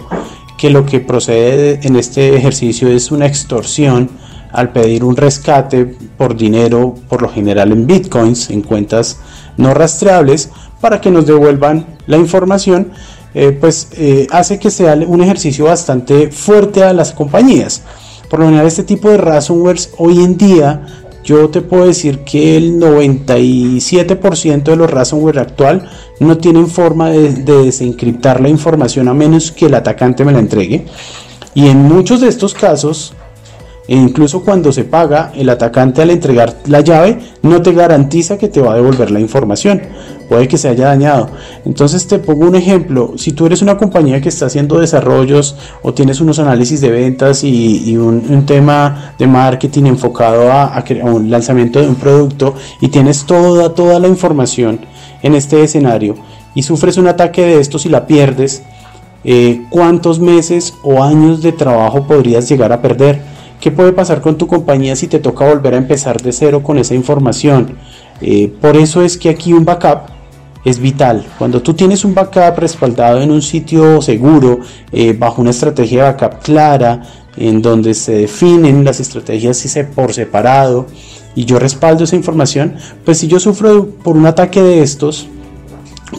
que 0.57 0.69
lo 0.69 0.85
que 0.85 0.99
procede 0.99 1.79
en 1.83 1.95
este 1.95 2.35
ejercicio 2.35 2.89
es 2.89 3.09
una 3.09 3.25
extorsión 3.25 4.09
al 4.51 4.73
pedir 4.73 5.05
un 5.05 5.15
rescate 5.15 5.85
por 5.85 6.35
dinero, 6.35 6.93
por 7.07 7.21
lo 7.21 7.29
general 7.29 7.71
en 7.71 7.87
bitcoins, 7.87 8.49
en 8.49 8.63
cuentas 8.63 9.21
no 9.55 9.73
rastreables, 9.73 10.49
para 10.81 10.99
que 10.99 11.09
nos 11.09 11.25
devuelvan 11.25 11.85
la 12.05 12.17
información, 12.17 12.91
eh, 13.39 13.51
pues 13.51 13.89
eh, 13.91 14.25
hace 14.31 14.57
que 14.57 14.71
sea 14.71 14.95
un 14.95 15.21
ejercicio 15.21 15.65
bastante 15.65 16.31
fuerte 16.31 16.83
a 16.83 16.91
las 16.91 17.11
compañías. 17.11 17.83
Por 18.31 18.39
lo 18.39 18.45
general 18.45 18.65
este 18.65 18.81
tipo 18.81 19.11
de 19.11 19.17
ransomwares 19.17 19.91
hoy 19.99 20.23
en 20.23 20.39
día 20.39 20.87
yo 21.23 21.47
te 21.51 21.61
puedo 21.61 21.85
decir 21.85 22.23
que 22.23 22.57
el 22.57 22.79
97% 22.79 24.63
de 24.63 24.75
los 24.75 24.89
ransomware 24.89 25.37
actual 25.37 25.87
no 26.19 26.39
tienen 26.39 26.65
forma 26.65 27.11
de, 27.11 27.29
desencriptar 27.43 28.41
la 28.41 28.49
información 28.49 29.07
a 29.07 29.13
menos 29.13 29.51
que 29.51 29.67
el 29.67 29.75
atacante 29.75 30.25
me 30.25 30.31
la 30.31 30.39
entregue. 30.39 30.87
Y 31.53 31.67
en 31.67 31.83
muchos 31.83 32.21
de 32.21 32.29
estos 32.29 32.55
casos, 32.55 33.13
e 33.87 33.95
incluso 33.95 34.43
cuando 34.43 34.71
se 34.71 34.83
paga, 34.83 35.31
el 35.35 35.49
atacante 35.49 36.01
al 36.01 36.09
entregar 36.09 36.57
la 36.65 36.81
llave 36.81 37.19
no 37.41 37.61
te 37.61 37.73
garantiza 37.73 38.37
que 38.37 38.49
te 38.49 38.61
va 38.61 38.73
a 38.73 38.75
devolver 38.75 39.11
la 39.11 39.19
información 39.19 39.81
puede 40.27 40.47
que 40.47 40.57
se 40.57 40.67
haya 40.69 40.87
dañado. 40.87 41.29
Entonces 41.65 42.07
te 42.07 42.19
pongo 42.19 42.47
un 42.47 42.55
ejemplo, 42.55 43.13
si 43.17 43.31
tú 43.31 43.45
eres 43.45 43.61
una 43.61 43.77
compañía 43.77 44.21
que 44.21 44.29
está 44.29 44.47
haciendo 44.47 44.79
desarrollos 44.79 45.55
o 45.81 45.93
tienes 45.93 46.21
unos 46.21 46.39
análisis 46.39 46.81
de 46.81 46.91
ventas 46.91 47.43
y, 47.43 47.97
un, 47.97 48.45
tema 48.45 49.13
de 49.17 49.27
marketing 49.27 49.85
enfocado 49.85 50.51
a, 50.51 50.83
un 51.03 51.29
lanzamiento 51.29 51.81
de 51.81 51.87
un 51.87 51.95
producto 51.95 52.53
y 52.81 52.89
tienes 52.89 53.25
toda, 53.25 53.99
la 53.99 54.07
información 54.07 54.79
en 55.21 55.33
este 55.33 55.63
escenario 55.63 56.15
y 56.53 56.63
sufres 56.63 56.97
un 56.97 57.07
ataque 57.07 57.41
de 57.43 57.59
estos 57.59 57.85
y 57.85 57.89
la 57.89 58.05
pierdes, 58.05 58.63
eh, 59.23 59.65
¿cuántos 59.69 60.19
meses 60.19 60.73
o 60.83 61.03
años 61.03 61.41
de 61.41 61.51
trabajo 61.51 62.05
podrías 62.05 62.47
llegar 62.49 62.71
a 62.71 62.81
perder? 62.81 63.36
¿Qué 63.59 63.71
puede 63.71 63.93
pasar 63.93 64.21
con 64.21 64.37
tu 64.37 64.47
compañía 64.47 64.95
si 64.95 65.07
te 65.07 65.19
toca 65.19 65.47
volver 65.47 65.73
a 65.73 65.77
empezar 65.77 66.21
de 66.21 66.31
cero 66.31 66.61
con 66.61 66.77
esa 66.77 66.93
información? 66.93 67.75
Eh, 68.21 68.53
por 68.61 68.77
eso 68.77 69.01
es 69.01 69.17
que 69.17 69.29
aquí 69.29 69.53
un 69.53 69.65
backup 69.65 70.09
es 70.63 70.79
vital. 70.79 71.25
Cuando 71.37 71.61
tú 71.61 71.73
tienes 71.73 72.05
un 72.05 72.13
backup 72.13 72.57
respaldado 72.57 73.21
en 73.21 73.31
un 73.31 73.41
sitio 73.41 74.01
seguro, 74.01 74.59
eh, 74.91 75.15
bajo 75.17 75.41
una 75.41 75.51
estrategia 75.51 76.03
de 76.03 76.11
backup 76.11 76.41
clara, 76.41 77.01
en 77.37 77.61
donde 77.61 77.93
se 77.93 78.13
definen 78.13 78.83
las 78.83 78.99
estrategias 78.99 79.63
por 79.95 80.13
separado 80.13 80.87
y 81.35 81.45
yo 81.45 81.59
respaldo 81.59 82.03
esa 82.03 82.15
información, 82.15 82.75
pues 83.05 83.19
si 83.19 83.27
yo 83.27 83.39
sufro 83.39 83.87
por 84.03 84.17
un 84.17 84.25
ataque 84.25 84.61
de 84.61 84.81
estos, 84.81 85.27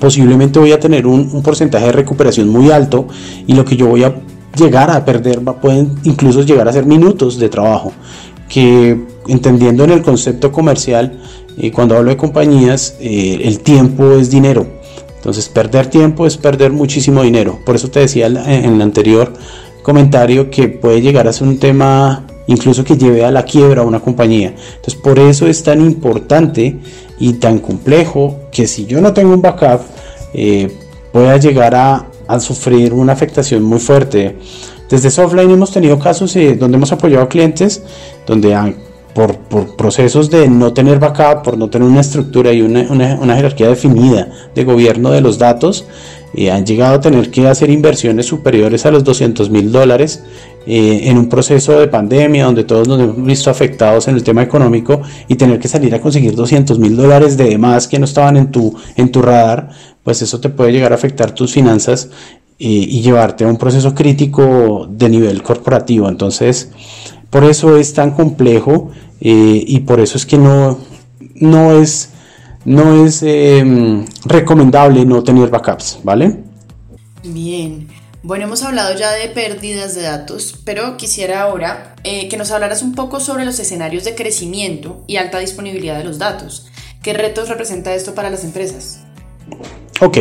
posiblemente 0.01 0.59
voy 0.59 0.73
a 0.73 0.81
tener 0.81 1.07
un, 1.07 1.43
porcentaje 1.43 1.87
de 1.87 1.93
recuperación 1.93 2.49
muy 2.49 2.71
alto 2.71 3.09
y 3.47 3.55
lo 3.55 3.65
que 3.65 3.77
yo 3.77 3.89
voy 3.89 4.05
a 4.05 4.15
llegar 4.59 4.91
a 4.91 5.05
perder 5.05 5.41
pueden 5.61 5.95
incluso 6.05 6.43
llegar 6.43 6.69
a 6.69 6.73
ser 6.73 6.85
minutos 6.87 7.39
de 7.39 7.49
trabajo 7.49 7.93
que 8.49 8.99
entendiendo 9.29 9.85
en 9.85 9.91
el 9.91 10.03
concepto 10.03 10.51
comercial 10.51 11.21
eh, 11.59 11.71
cuando 11.71 11.97
hablo 11.97 12.11
de 12.11 12.17
compañías 12.17 12.97
eh, 13.01 13.41
el 13.45 13.61
tiempo 13.61 14.13
es 14.13 14.31
dinero. 14.31 14.67
Entonces 15.17 15.49
perder 15.49 15.89
tiempo 15.89 16.27
es 16.27 16.37
perder 16.37 16.73
muchísimo 16.73 17.23
dinero. 17.23 17.59
Por 17.65 17.75
eso 17.77 17.91
te 17.91 18.01
decía 18.01 18.27
en 18.27 18.75
el 18.75 18.83
anterior 18.83 19.33
comentario 19.83 20.51
que 20.51 20.69
puede 20.69 21.01
llegar 21.01 21.29
a 21.29 21.33
ser 21.33 21.49
un 21.49 21.59
tema 21.59 22.25
incluso 22.47 22.83
que 22.83 22.97
lleve 22.97 23.25
a 23.25 23.31
la 23.31 23.45
quiebra 23.45 23.83
a 23.83 23.85
una 23.85 24.01
compañía. 24.01 24.55
Entonces 24.77 24.95
por 24.97 25.19
eso 25.19 25.47
es 25.47 25.63
tan 25.63 25.81
importante 25.81 26.79
y 27.21 27.35
tan 27.35 27.59
complejo 27.59 28.37
que 28.51 28.67
si 28.67 28.87
yo 28.87 29.01
no 29.01 29.13
tengo 29.13 29.35
un 29.35 29.43
backup 29.43 29.81
eh, 30.35 30.73
pueda 31.13 31.37
llegar 31.37 31.75
a, 31.75 32.08
sufrir 32.41 32.93
una 32.93 33.13
afectación 33.13 33.63
muy 33.63 33.79
fuerte. 33.79 34.39
Desde 34.89 35.11
Softline 35.11 35.51
hemos 35.51 35.71
tenido 35.71 35.99
casos 35.99 36.35
eh, 36.37 36.57
donde 36.57 36.77
hemos 36.77 36.93
apoyado 36.93 37.25
a 37.25 37.29
clientes 37.29 37.83
donde 38.27 38.55
han, 38.55 38.77
por, 39.15 39.37
procesos 39.77 40.31
de 40.31 40.49
no 40.49 40.73
tener 40.73 40.99
backup, 40.99 41.43
por 41.43 41.59
no 41.59 41.69
tener 41.69 41.89
una 41.89 42.01
estructura 42.01 42.53
y 42.53 42.63
una, 42.63 42.83
una 43.21 43.37
jerarquía 43.37 43.69
definida 43.69 44.29
de 44.55 44.65
gobierno 44.65 45.11
de 45.11 45.21
los 45.21 45.39
datos, 45.39 45.87
eh, 46.35 46.51
han 46.51 46.67
llegado 46.67 46.97
a 46.97 47.01
tener 47.01 47.31
que 47.31 47.49
hacer 47.49 47.71
inversiones 47.71 48.27
superiores 48.27 48.85
a 48.85 48.91
los 48.91 49.03
200 49.03 49.49
mil 49.49 49.73
dólares 49.73 50.23
eh, 50.67 51.01
en 51.05 51.17
un 51.17 51.29
proceso 51.29 51.81
de 51.81 51.89
pandemia 51.89 52.45
donde 52.45 52.65
todos 52.65 52.87
nos 52.87 53.01
hemos 53.01 53.25
visto 53.25 53.49
afectados 53.49 54.09
en 54.09 54.15
el 54.15 54.23
tema 54.23 54.43
económico 54.43 55.01
y 55.27 55.37
tener 55.37 55.59
que 55.59 55.69
salir 55.69 55.95
a 55.95 56.01
conseguir 56.03 56.35
200 56.35 56.79
mil 56.79 56.97
dólares 56.97 57.39
de 57.39 57.57
más 57.57 57.89
que 57.89 57.99
no 57.99 58.05
estaban 58.05 58.37
en 58.37 58.51
tu, 58.51 58.75
en 58.95 59.11
tu 59.11 59.23
radar, 59.23 59.71
pues 60.09 60.23
eso 60.23 60.41
te 60.41 60.49
puede 60.49 60.73
llegar 60.73 60.93
a 60.93 60.95
afectar 60.95 61.33
tus 61.33 61.53
finanzas 61.53 62.09
eh, 62.59 62.67
y 62.67 63.03
llevarte 63.03 63.45
a 63.45 63.47
un 63.47 63.59
proceso 63.59 63.95
crítico 63.95 64.89
de 64.91 65.07
nivel 65.11 65.43
corporativo. 65.43 66.09
Entonces, 66.09 66.71
por 67.29 67.45
eso 67.45 67.77
es 67.77 67.93
tan 67.93 68.13
complejo 68.13 68.91
y 69.21 69.81
por 69.81 70.01
eso 70.01 70.17
es 70.17 70.25
que 70.25 70.39
no, 70.39 70.79
no 71.35 71.79
es 71.79 72.09
no 72.65 73.05
es 73.05 73.23
em, 73.23 74.07
recomendable 74.25 75.05
no 75.05 75.23
tener 75.23 75.51
backups, 75.51 75.99
¿vale? 76.03 76.39
Bien. 77.23 77.87
Bueno, 78.23 78.45
hemos 78.45 78.63
hablado 78.63 78.99
ya 78.99 79.13
de 79.13 79.29
pérdidas 79.29 79.95
de 79.95 80.05
datos, 80.05 80.59
pero 80.65 80.97
quisiera 80.97 81.43
ahora 81.43 81.97
eh, 82.03 82.31
que 82.31 82.39
nos 82.39 82.51
hablaras 82.51 82.81
un 82.81 82.95
poco 82.95 83.21
sobre 83.21 83.45
los 83.45 83.59
escenarios 83.59 84.05
de 84.05 84.15
crecimiento 84.15 85.05
y 85.07 85.19
alta 85.19 85.39
disponibilidad 85.39 85.99
de 85.99 86.05
los 86.05 86.19
datos. 86.19 86.67
¿Qué 87.03 87.13
retos 87.13 87.51
representa 87.51 87.95
esto 87.95 88.15
para 88.15 88.31
las 88.31 88.43
empresas? 88.43 89.01
Ok. 90.01 90.19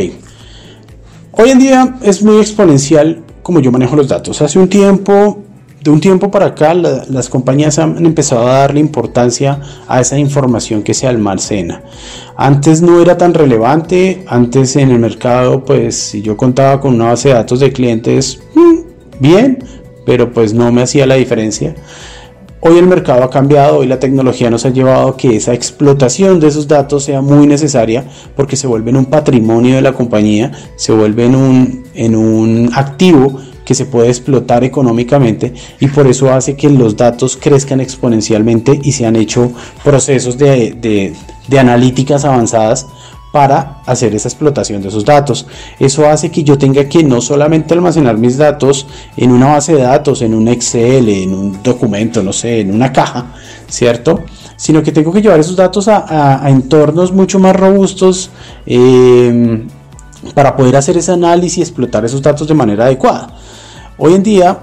Hoy 1.34 1.50
en 1.51 1.60
día 1.60 1.98
es 2.01 2.24
muy 2.24 2.38
exponencial 2.38 3.24
como 3.43 3.60
yo 3.60 3.72
manejo 3.72 3.96
los 3.96 4.07
datos. 4.07 4.41
Hace 4.41 4.57
un 4.57 4.69
tiempo 4.69 5.43
de 5.81 5.91
un 5.91 6.01
tiempo 6.01 6.31
para 6.31 6.48
acá 6.48 6.74
las 6.74 7.29
compañías 7.29 7.77
han 7.77 8.03
empezado 8.03 8.48
a 8.48 8.60
darle 8.60 8.79
importancia 8.79 9.62
a 9.88 10.01
esa 10.01 10.17
información 10.17 10.81
que 10.81 10.96
se 10.96 11.07
almacena. 11.07 11.84
Antes 12.36 12.81
no 12.81 13.00
era 13.00 13.17
tan 13.17 13.36
relevante, 13.36 14.24
antes 14.27 14.75
en 14.75 14.89
el 14.89 15.00
mercado 15.00 15.63
pues 15.63 15.96
si 15.96 16.24
yo 16.24 16.36
contaba 16.36 16.81
con 16.81 16.96
una 16.96 17.05
base 17.05 17.29
de 17.29 17.36
datos 17.36 17.60
de 17.60 17.72
clientes, 17.72 18.39
mm, 18.55 19.22
bien, 19.22 19.63
pero 20.05 20.34
pues 20.34 20.53
no 20.53 20.72
me 20.72 20.81
hacía 20.81 21.05
la 21.05 21.15
diferencia. 21.15 21.75
Hoy 22.67 22.77
el 22.77 22.88
mercado 22.88 23.24
ha 23.24 23.29
cambiado, 23.29 23.77
hoy 23.77 23.88
la 23.88 23.97
tecnología 23.97 24.50
nos 24.50 24.65
ha 24.65 24.69
llevado 24.71 25.07
a 25.07 25.15
que 25.15 25.38
esa 25.38 25.53
explotación 25.53 26.41
de 26.41 26.47
esos 26.47 26.67
datos 26.67 27.05
sea 27.05 27.21
muy 27.21 27.47
necesaria 27.47 28.03
porque 28.36 28.57
se 28.57 28.67
vuelven 28.67 28.97
un 28.97 29.05
patrimonio 29.05 29.75
de 29.75 29.81
la 29.81 29.93
compañía, 29.93 30.51
se 30.75 30.91
vuelven 30.91 31.33
un, 31.33 31.86
en 31.93 32.13
un 32.13 32.69
activo 32.74 33.39
que 33.63 33.74
se 33.74 33.86
puede 33.86 34.09
explotar 34.09 34.65
económicamente 34.65 35.53
y 35.79 35.88
por 35.88 36.07
eso 36.07 36.33
hace 36.33 36.57
que 36.57 36.69
los 36.69 36.97
datos 36.97 37.38
crezcan 37.38 37.79
exponencialmente 37.79 38.77
y 38.83 38.91
se 38.91 39.05
han 39.05 39.15
hecho 39.15 39.51
procesos 39.83 40.38
de, 40.38 41.13
analíticas 41.57 42.25
avanzadas 42.25 42.86
para 43.38 43.84
hacer 43.86 44.15
esa 44.15 44.29
explotación 44.29 44.82
de 44.82 44.88
esos 44.88 45.06
datos. 45.06 45.46
Eso 45.77 46.10
hace 46.10 46.32
que 46.32 46.44
yo 46.44 46.58
tenga 46.58 46.89
que 46.89 47.03
no 47.03 47.22
solamente 47.22 47.75
almacenar 47.75 48.17
mis 48.17 48.36
datos 48.36 48.88
en 49.15 49.29
una 49.29 49.46
base 49.50 49.75
de 49.75 49.84
datos, 49.84 50.24
en 50.24 50.34
un 50.34 50.48
Excel, 50.48 51.08
en 51.08 51.36
un 51.36 51.62
documento, 51.62 52.24
no 52.24 52.34
sé, 52.34 52.62
en 52.62 52.74
una 52.74 52.91
caja, 52.91 53.27
¿cierto? 53.70 54.22
Sino 54.56 54.82
que 54.82 54.91
tengo 54.91 55.13
que 55.13 55.22
llevar 55.22 55.39
esos 55.39 55.56
datos 55.56 55.88
a, 55.88 56.41
entornos 56.50 57.12
mucho 57.12 57.38
más 57.38 57.56
robustos 57.56 58.32
eh, 58.65 59.67
para 60.34 60.56
poder 60.56 60.75
hacer 60.75 60.98
ese 60.98 61.12
análisis 61.12 61.60
y 61.60 61.62
explotar 61.62 62.03
esos 62.06 62.24
datos 62.24 62.48
de 62.48 62.56
manera 62.56 62.86
adecuada. 62.86 63.36
Hoy 64.00 64.15
en 64.15 64.24
día, 64.24 64.62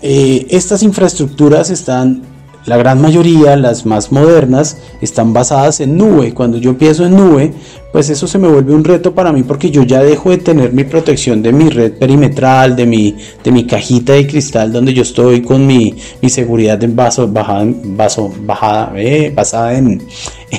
eh, 0.00 0.46
estas 0.48 0.82
infraestructuras 0.82 1.68
están, 1.68 2.22
la 2.64 2.78
gran 2.78 3.02
mayoría, 3.02 3.54
las 3.56 3.84
más 3.84 4.10
modernas, 4.12 4.78
están 5.02 5.34
basadas 5.34 5.80
en 5.80 5.98
nube. 5.98 6.32
Cuando 6.32 6.56
yo 6.56 6.70
empiezo 6.70 7.04
en 7.04 7.16
nube, 7.18 7.52
pues 7.94 8.10
eso 8.10 8.26
se 8.26 8.40
me 8.40 8.48
vuelve 8.48 8.74
un 8.74 8.82
reto 8.82 9.14
para 9.14 9.32
mí 9.32 9.44
porque 9.44 9.70
yo 9.70 9.84
ya 9.84 10.02
dejo 10.02 10.30
de 10.30 10.38
tener 10.38 10.72
mi 10.72 10.82
protección 10.82 11.40
de 11.44 11.52
mi 11.52 11.70
red 11.70 11.92
perimetral, 11.92 12.74
de 12.74 12.86
mi, 12.86 13.14
de 13.44 13.52
mi 13.52 13.68
cajita 13.68 14.14
de 14.14 14.26
cristal 14.26 14.72
donde 14.72 14.92
yo 14.92 15.02
estoy 15.02 15.42
con 15.42 15.64
mi, 15.64 15.94
mi 16.20 16.28
seguridad 16.28 16.82
en 16.82 16.96
vaso, 16.96 17.28
bajada, 17.28 17.64
vaso, 17.84 18.34
bajada, 18.44 18.92
eh, 18.96 19.32
basada 19.32 19.78
en, 19.78 20.02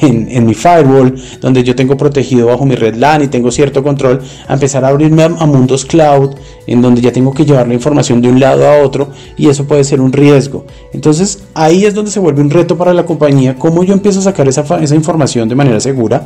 en, 0.02 0.46
mi 0.46 0.54
firewall, 0.54 1.16
donde 1.42 1.64
yo 1.64 1.76
tengo 1.76 1.98
protegido 1.98 2.48
bajo 2.48 2.66
mi 2.66 2.76
red 2.76 2.96
LAN 2.96 3.24
y 3.24 3.28
tengo 3.28 3.52
cierto 3.52 3.84
control, 3.84 4.22
a 4.48 4.54
empezar 4.54 4.86
a 4.86 4.90
abrirme 4.90 5.24
a, 5.24 5.30
mundos 5.46 5.86
cloud, 5.86 6.36
en 6.68 6.82
donde 6.82 7.02
ya 7.02 7.12
tengo 7.12 7.34
que 7.34 7.46
llevar 7.46 7.68
la 7.68 7.74
información 7.74 8.22
de 8.22 8.30
un 8.30 8.40
lado 8.40 8.68
a 8.68 8.82
otro 8.82 9.10
y 9.38 9.50
eso 9.50 9.66
puede 9.66 9.84
ser 9.84 10.02
un 10.02 10.12
riesgo. 10.12 10.66
Entonces 10.94 11.44
ahí 11.54 11.86
es 11.86 11.94
donde 11.94 12.12
se 12.12 12.20
vuelve 12.20 12.42
un 12.42 12.50
reto 12.50 12.78
para 12.78 12.94
la 12.94 13.06
compañía, 13.06 13.56
cómo 13.58 13.84
yo 13.84 13.94
empiezo 13.94 14.20
a 14.20 14.24
sacar 14.24 14.48
esa, 14.48 14.62
esa 14.82 14.96
información 14.96 15.50
de 15.50 15.56
manera 15.56 15.80
segura, 15.80 16.26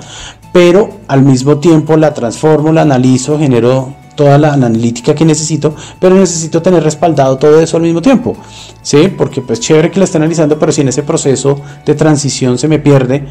pero 0.53 0.98
al 1.09 1.23
mismo 1.23 1.57
tiempo 1.57 1.97
la 1.97 2.13
transformo, 2.13 2.71
la 2.71 2.83
analizo, 2.83 3.39
genero 3.39 3.95
toda 4.15 4.37
la, 4.37 4.53
analítica 4.53 5.15
que 5.15 5.25
necesito, 5.25 5.73
pero 5.99 6.15
necesito 6.15 6.61
tener 6.61 6.83
respaldado 6.83 7.37
todo 7.37 7.59
eso 7.59 7.77
al 7.77 7.83
mismo 7.83 7.99
tiempo, 7.99 8.37
¿sí? 8.83 9.07
Porque 9.17 9.41
pues 9.41 9.59
chévere 9.59 9.89
que 9.89 9.97
la 9.97 10.05
esté 10.05 10.17
analizando, 10.17 10.59
pero 10.59 10.71
si 10.71 10.81
en 10.81 10.89
ese 10.89 11.01
proceso 11.01 11.59
de 11.83 11.95
transición 11.95 12.59
se 12.59 12.67
me 12.67 12.77
pierde, 12.77 13.25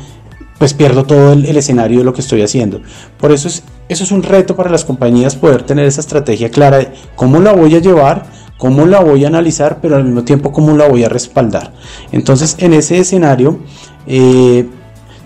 pues 0.59 0.75
pierdo 0.75 1.05
todo 1.05 1.35
el, 1.35 1.57
escenario 1.57 1.99
de 1.99 2.05
lo 2.05 2.13
que 2.13 2.21
estoy 2.21 2.43
haciendo. 2.43 2.81
Por 3.17 3.31
eso 3.31 3.47
es, 3.47 3.63
eso 3.89 4.03
es 4.03 4.11
un 4.11 4.25
reto 4.25 4.57
para 4.57 4.71
las 4.71 4.85
compañías 4.85 5.37
poder 5.37 5.63
tener 5.63 5.87
esa 5.87 6.01
estrategia 6.01 6.51
clara 6.51 6.79
de 6.79 6.89
cómo 7.15 7.39
la 7.39 7.53
voy 7.53 7.77
a 7.77 7.79
llevar, 7.79 8.27
cómo 8.57 8.87
la 8.87 8.99
voy 8.99 9.25
a 9.25 9.29
analizar, 9.29 9.79
pero 9.81 9.95
al 9.95 10.05
mismo 10.05 10.25
tiempo 10.25 10.51
cómo 10.51 10.77
la 10.77 10.89
voy 10.89 11.05
a 11.05 11.09
respaldar. 11.09 11.73
Entonces 12.11 12.57
en 12.59 12.73
ese 12.73 12.99
escenario, 12.99 13.61
eh, 14.09 14.69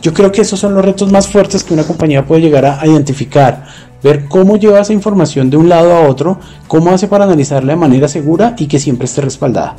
yo 0.02 0.12
creo 0.12 0.32
que 0.32 0.42
esos 0.42 0.58
son 0.58 0.74
los 0.74 0.84
retos 0.84 1.12
más 1.12 1.28
fuertes 1.28 1.62
que 1.62 1.72
una 1.72 1.84
compañía 1.84 2.26
puede 2.26 2.42
llegar 2.42 2.66
a, 2.66 2.84
identificar. 2.84 3.64
Ver 4.02 4.26
cómo 4.26 4.56
lleva 4.56 4.80
esa 4.80 4.92
información 4.92 5.48
de 5.48 5.56
un 5.56 5.68
lado 5.68 5.94
a 5.94 6.08
otro, 6.08 6.40
cómo 6.66 6.90
hace 6.90 7.06
para 7.06 7.24
analizarla 7.24 7.74
de 7.74 7.78
manera 7.78 8.08
segura 8.08 8.56
y 8.58 8.66
que 8.66 8.80
siempre 8.80 9.06
esté 9.06 9.20
respaldada. 9.20 9.76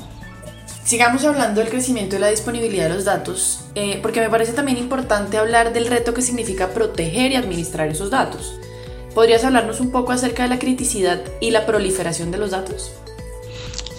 Sigamos 0.86 1.26
hablando 1.26 1.60
del 1.60 1.70
crecimiento 1.70 2.16
y 2.16 2.20
la 2.20 2.30
disponibilidad 2.30 2.88
de 2.88 2.96
los 2.96 3.06
datos, 3.06 3.66
eh, 3.76 4.00
porque 4.02 4.22
me 4.22 4.30
parece 4.30 4.54
también 4.54 4.78
importante 4.78 5.38
hablar 5.38 5.74
del 5.74 5.88
reto 5.88 6.14
que 6.14 6.22
significa 6.22 6.70
proteger 6.70 7.34
y 7.34 7.36
administrar 7.36 7.90
esos 7.90 8.10
datos. 8.10 8.58
¿Podrías 9.14 9.44
hablarnos 9.44 9.82
un 9.82 9.92
poco 9.92 10.14
acerca 10.14 10.44
de 10.44 10.50
la 10.50 10.60
criticidad 10.60 11.22
y 11.42 11.52
la 11.52 11.66
proliferación 11.66 12.32
de 12.32 12.38
los 12.38 12.52
datos? 12.52 12.94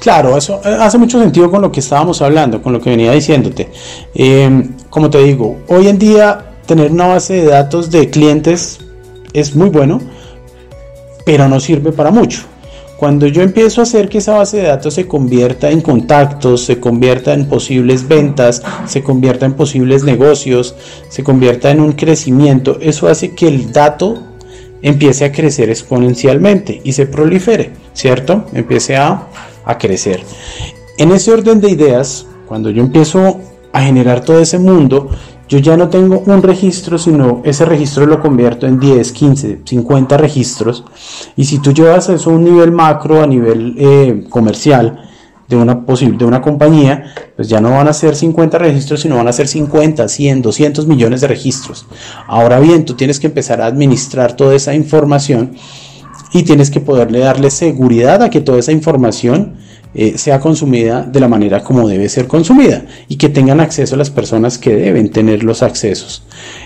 Claro, 0.04 0.37
eso 0.37 0.61
eh, 0.62 0.76
hace 0.78 0.99
mucho 0.99 1.18
sentido 1.18 1.50
con 1.50 1.62
lo 1.62 1.73
que 1.73 1.80
estábamos 1.80 2.20
hablando, 2.20 2.61
con 2.61 2.75
lo 2.75 2.80
que 2.82 2.90
venía 2.90 3.12
diciéndote. 3.12 3.70
Eh, 4.14 4.68
como 4.90 5.08
te 5.08 5.16
digo, 5.25 5.61
hoy 5.68 5.88
en 5.88 5.99
día 5.99 6.44
tener 6.66 6.92
una 6.92 7.06
base 7.06 7.37
de 7.37 7.46
datos 7.46 7.90
de 7.90 8.11
clientes 8.11 8.80
es 9.32 9.56
muy 9.56 9.70
bueno, 9.70 10.02
pero 11.25 11.49
no 11.49 11.58
sirve 11.58 11.90
para 11.90 12.11
mucho. 12.11 12.42
Cuando 12.99 13.26
yo 13.28 13.40
empiezo 13.40 13.80
a 13.80 13.84
hacer 13.84 14.11
que 14.11 14.18
esa 14.18 14.34
base 14.34 14.58
de 14.58 14.64
datos 14.64 14.92
se 14.92 15.08
convierta 15.08 15.70
en 15.70 15.80
contactos, 15.80 16.66
se 16.66 16.78
convierta 16.78 17.32
en 17.32 17.46
posibles 17.49 18.06
ventas, 18.06 18.62
se 18.87 19.02
convierta 19.02 19.46
en 19.46 19.54
posibles 19.54 20.04
negocios, 20.04 20.76
se 21.08 21.25
convierta 21.25 21.70
en 21.70 21.80
un 21.80 21.92
crecimiento, 21.92 22.76
eso 22.82 23.08
hace 23.08 23.34
que 23.34 23.49
el 23.49 23.73
dato 23.73 24.18
empiece 24.82 25.25
a 25.25 25.32
crecer 25.32 25.70
exponencialmente 25.70 26.82
y 26.84 26.92
se 26.92 27.06
prolifere, 27.06 27.70
¿cierto? 27.94 28.44
Empiece 28.52 28.99
a 28.99 29.28
a 29.64 29.78
crecer. 29.78 30.23
En 30.99 31.11
ese 31.11 31.33
orden 31.33 31.61
de 31.61 31.71
ideas, 31.71 32.26
cuando 32.47 32.71
yo 32.71 32.83
empiezo 32.83 33.40
a 33.73 33.80
generar 33.83 34.25
todo 34.25 34.38
ese 34.38 34.59
mundo, 34.59 35.11
yo 35.49 35.59
ya 35.59 35.76
no 35.76 35.88
tengo 35.88 36.23
un 36.26 36.42
registro, 36.42 36.97
sino 36.99 37.42
ese 37.44 37.64
registro 37.64 38.06
lo 38.06 38.21
convierto 38.21 38.66
en 38.66 38.78
10, 38.78 39.12
15, 39.12 39.61
50 39.64 40.16
registros. 40.16 40.85
Y 41.37 41.44
si 41.44 41.59
tú 41.59 41.73
llevas 41.73 42.09
eso 42.09 42.30
a 42.30 42.33
un 42.35 42.44
nivel 42.44 42.73
macro, 42.73 43.23
a 43.23 43.26
nivel 43.26 43.75
eh, 43.78 44.25
comercial, 44.30 45.11
de 45.49 45.56
una, 45.56 45.75
de 45.75 46.25
una 46.25 46.40
compañía, 46.40 47.12
pues 47.37 47.49
ya 47.49 47.61
no 47.61 47.71
van 47.71 47.88
a 47.88 47.92
ser 47.92 48.16
50 48.16 48.59
registros, 48.59 49.00
sino 49.00 49.16
van 49.16 49.28
a 49.28 49.33
ser 49.33 49.47
50, 49.47 50.09
100, 50.09 50.42
200 50.42 50.87
millones 50.87 51.21
de 51.21 51.28
registros. 51.28 51.87
Ahora 52.26 52.61
bien, 52.61 52.85
tú 52.85 52.94
tienes 52.94 53.21
que 53.21 53.26
empezar 53.26 53.61
a 53.61 53.66
administrar 53.66 54.37
toda 54.37 54.54
esa 54.54 54.75
información 54.75 55.56
y 56.34 56.42
tienes 56.42 56.70
que 56.70 56.80
poderle 56.80 57.20
darle 57.20 57.48
seguridad 57.48 58.20
a 58.20 58.28
que 58.28 58.40
toda 58.40 58.58
esa 58.58 58.72
información 58.72 59.54
eh, 59.94 60.18
sea 60.18 60.40
consumida 60.40 61.02
de 61.02 61.20
la 61.20 61.28
manera 61.28 61.62
como 61.62 61.86
debe 61.86 62.08
ser 62.08 62.26
consumida 62.26 62.84
y 63.08 63.16
que 63.16 63.28
tengan 63.28 63.60
acceso 63.60 63.94
las 63.94 64.10
personas 64.10 64.58
que 64.58 64.74
deben 64.74 65.10
tener 65.10 65.44
los 65.44 65.62
accesos. 65.62 66.24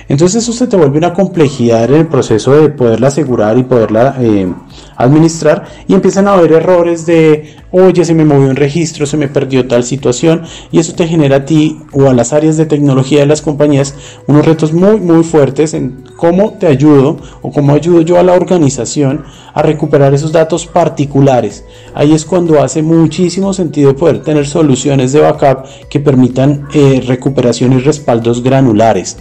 Entonces 0.08 0.42
eso 0.42 0.52
se 0.52 0.66
te 0.66 0.76
vuelve 0.76 0.98
una 0.98 1.12
complejidad 1.12 1.84
en 1.84 1.94
el 1.94 2.06
proceso 2.06 2.52
de 2.52 2.70
poderla 2.70 3.08
asegurar 3.08 3.58
y 3.58 3.62
poderla 3.62 4.16
eh, 4.18 4.52
administrar 4.96 5.66
y 5.86 5.94
empiezan 5.94 6.26
a 6.26 6.32
haber 6.32 6.52
errores 6.52 7.04
de, 7.04 7.54
oye, 7.70 8.04
se 8.04 8.14
me 8.14 8.24
movió 8.24 8.48
un 8.48 8.56
registro, 8.56 9.04
se 9.04 9.18
me 9.18 9.28
perdió 9.28 9.68
tal 9.68 9.84
situación 9.84 10.42
y 10.72 10.80
eso 10.80 10.94
te 10.94 11.06
genera 11.06 11.36
a 11.36 11.44
ti 11.44 11.78
o 11.92 12.08
a 12.08 12.14
las 12.14 12.32
áreas 12.32 12.56
de 12.56 12.64
tecnología 12.64 13.20
de 13.20 13.26
las 13.26 13.42
compañías 13.42 13.94
unos 14.26 14.46
retos 14.46 14.72
muy, 14.72 14.98
muy 14.98 15.24
fuertes 15.24 15.74
en 15.74 16.04
cómo 16.16 16.54
te 16.54 16.66
ayudo 16.66 17.18
o 17.42 17.52
cómo 17.52 17.74
ayudo 17.74 18.00
yo 18.00 18.18
a 18.18 18.22
la 18.22 18.32
organización 18.32 19.24
a 19.52 19.62
recuperar 19.62 20.14
esos 20.14 20.32
datos 20.32 20.66
particulares. 20.66 21.64
Ahí 21.94 22.14
es 22.14 22.24
cuando 22.24 22.62
hace 22.62 22.82
muchísimo 22.82 23.52
sentido 23.52 23.94
poder 23.94 24.22
tener 24.22 24.46
soluciones 24.46 25.12
de 25.12 25.20
backup 25.20 25.66
que 25.88 26.00
permitan 26.00 26.66
eh, 26.72 27.02
recuperación 27.06 27.74
y 27.74 27.78
respaldos 27.78 28.42
granulares 28.42 29.18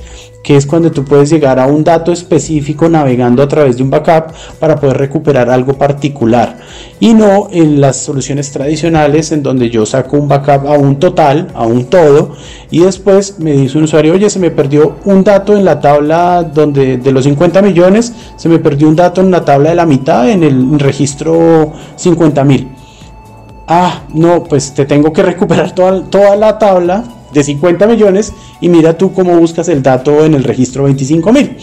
que 0.47 0.55
es 0.55 0.65
cuando 0.65 0.93
tú 0.93 1.03
puedes 1.03 1.29
llegar 1.29 1.59
a 1.59 1.67
un 1.67 1.83
dato 1.83 2.13
específico 2.13 2.87
navegando 2.87 3.43
a 3.43 3.49
través 3.49 3.75
de 3.75 3.83
un 3.83 3.89
backup 3.89 4.31
para 4.61 4.77
poder 4.77 4.95
recuperar 4.95 5.49
algo 5.49 5.73
particular 5.73 6.57
y 7.01 7.13
no 7.13 7.49
en 7.51 7.81
las 7.81 7.97
soluciones 7.97 8.49
tradicionales 8.53 9.33
en 9.33 9.43
donde 9.43 9.69
yo 9.69 9.85
saco 9.85 10.15
un 10.15 10.29
backup 10.29 10.65
a 10.65 10.77
un 10.77 10.99
total, 10.99 11.49
a 11.53 11.65
un 11.65 11.83
todo 11.87 12.37
y 12.71 12.79
después 12.79 13.39
me 13.39 13.51
dice 13.51 13.77
un 13.77 13.83
usuario, 13.83 14.13
oye, 14.13 14.29
se 14.29 14.39
me 14.39 14.49
perdió 14.49 14.95
un 15.03 15.21
dato 15.21 15.53
en 15.53 15.65
la 15.65 15.81
tabla 15.81 16.43
donde 16.43 16.95
de 16.95 17.11
los 17.11 17.25
50 17.25 17.61
millones, 17.61 18.13
se 18.37 18.47
me 18.47 18.59
perdió 18.59 18.87
un 18.87 18.95
dato 18.95 19.19
en 19.19 19.31
la 19.31 19.43
tabla 19.43 19.71
de 19.71 19.75
la 19.75 19.85
mitad 19.85 20.29
en 20.29 20.43
el 20.43 20.79
registro 20.79 21.73
50 21.97 22.45
mil. 22.45 22.69
Ah, 23.67 24.03
no, 24.13 24.45
pues 24.45 24.73
te 24.73 24.85
tengo 24.85 25.11
que 25.11 25.23
recuperar 25.23 25.75
toda, 25.75 26.03
toda 26.03 26.37
la 26.37 26.57
tabla 26.57 27.03
de 27.33 27.43
50 27.43 27.87
millones 27.87 28.33
y 28.61 28.69
mira 28.69 28.97
tú 28.97 29.13
cómo 29.13 29.37
buscas 29.37 29.69
el 29.69 29.83
dato 29.83 30.25
en 30.25 30.33
el 30.33 30.43
registro 30.43 30.83
25 30.83 31.33
mil. 31.33 31.57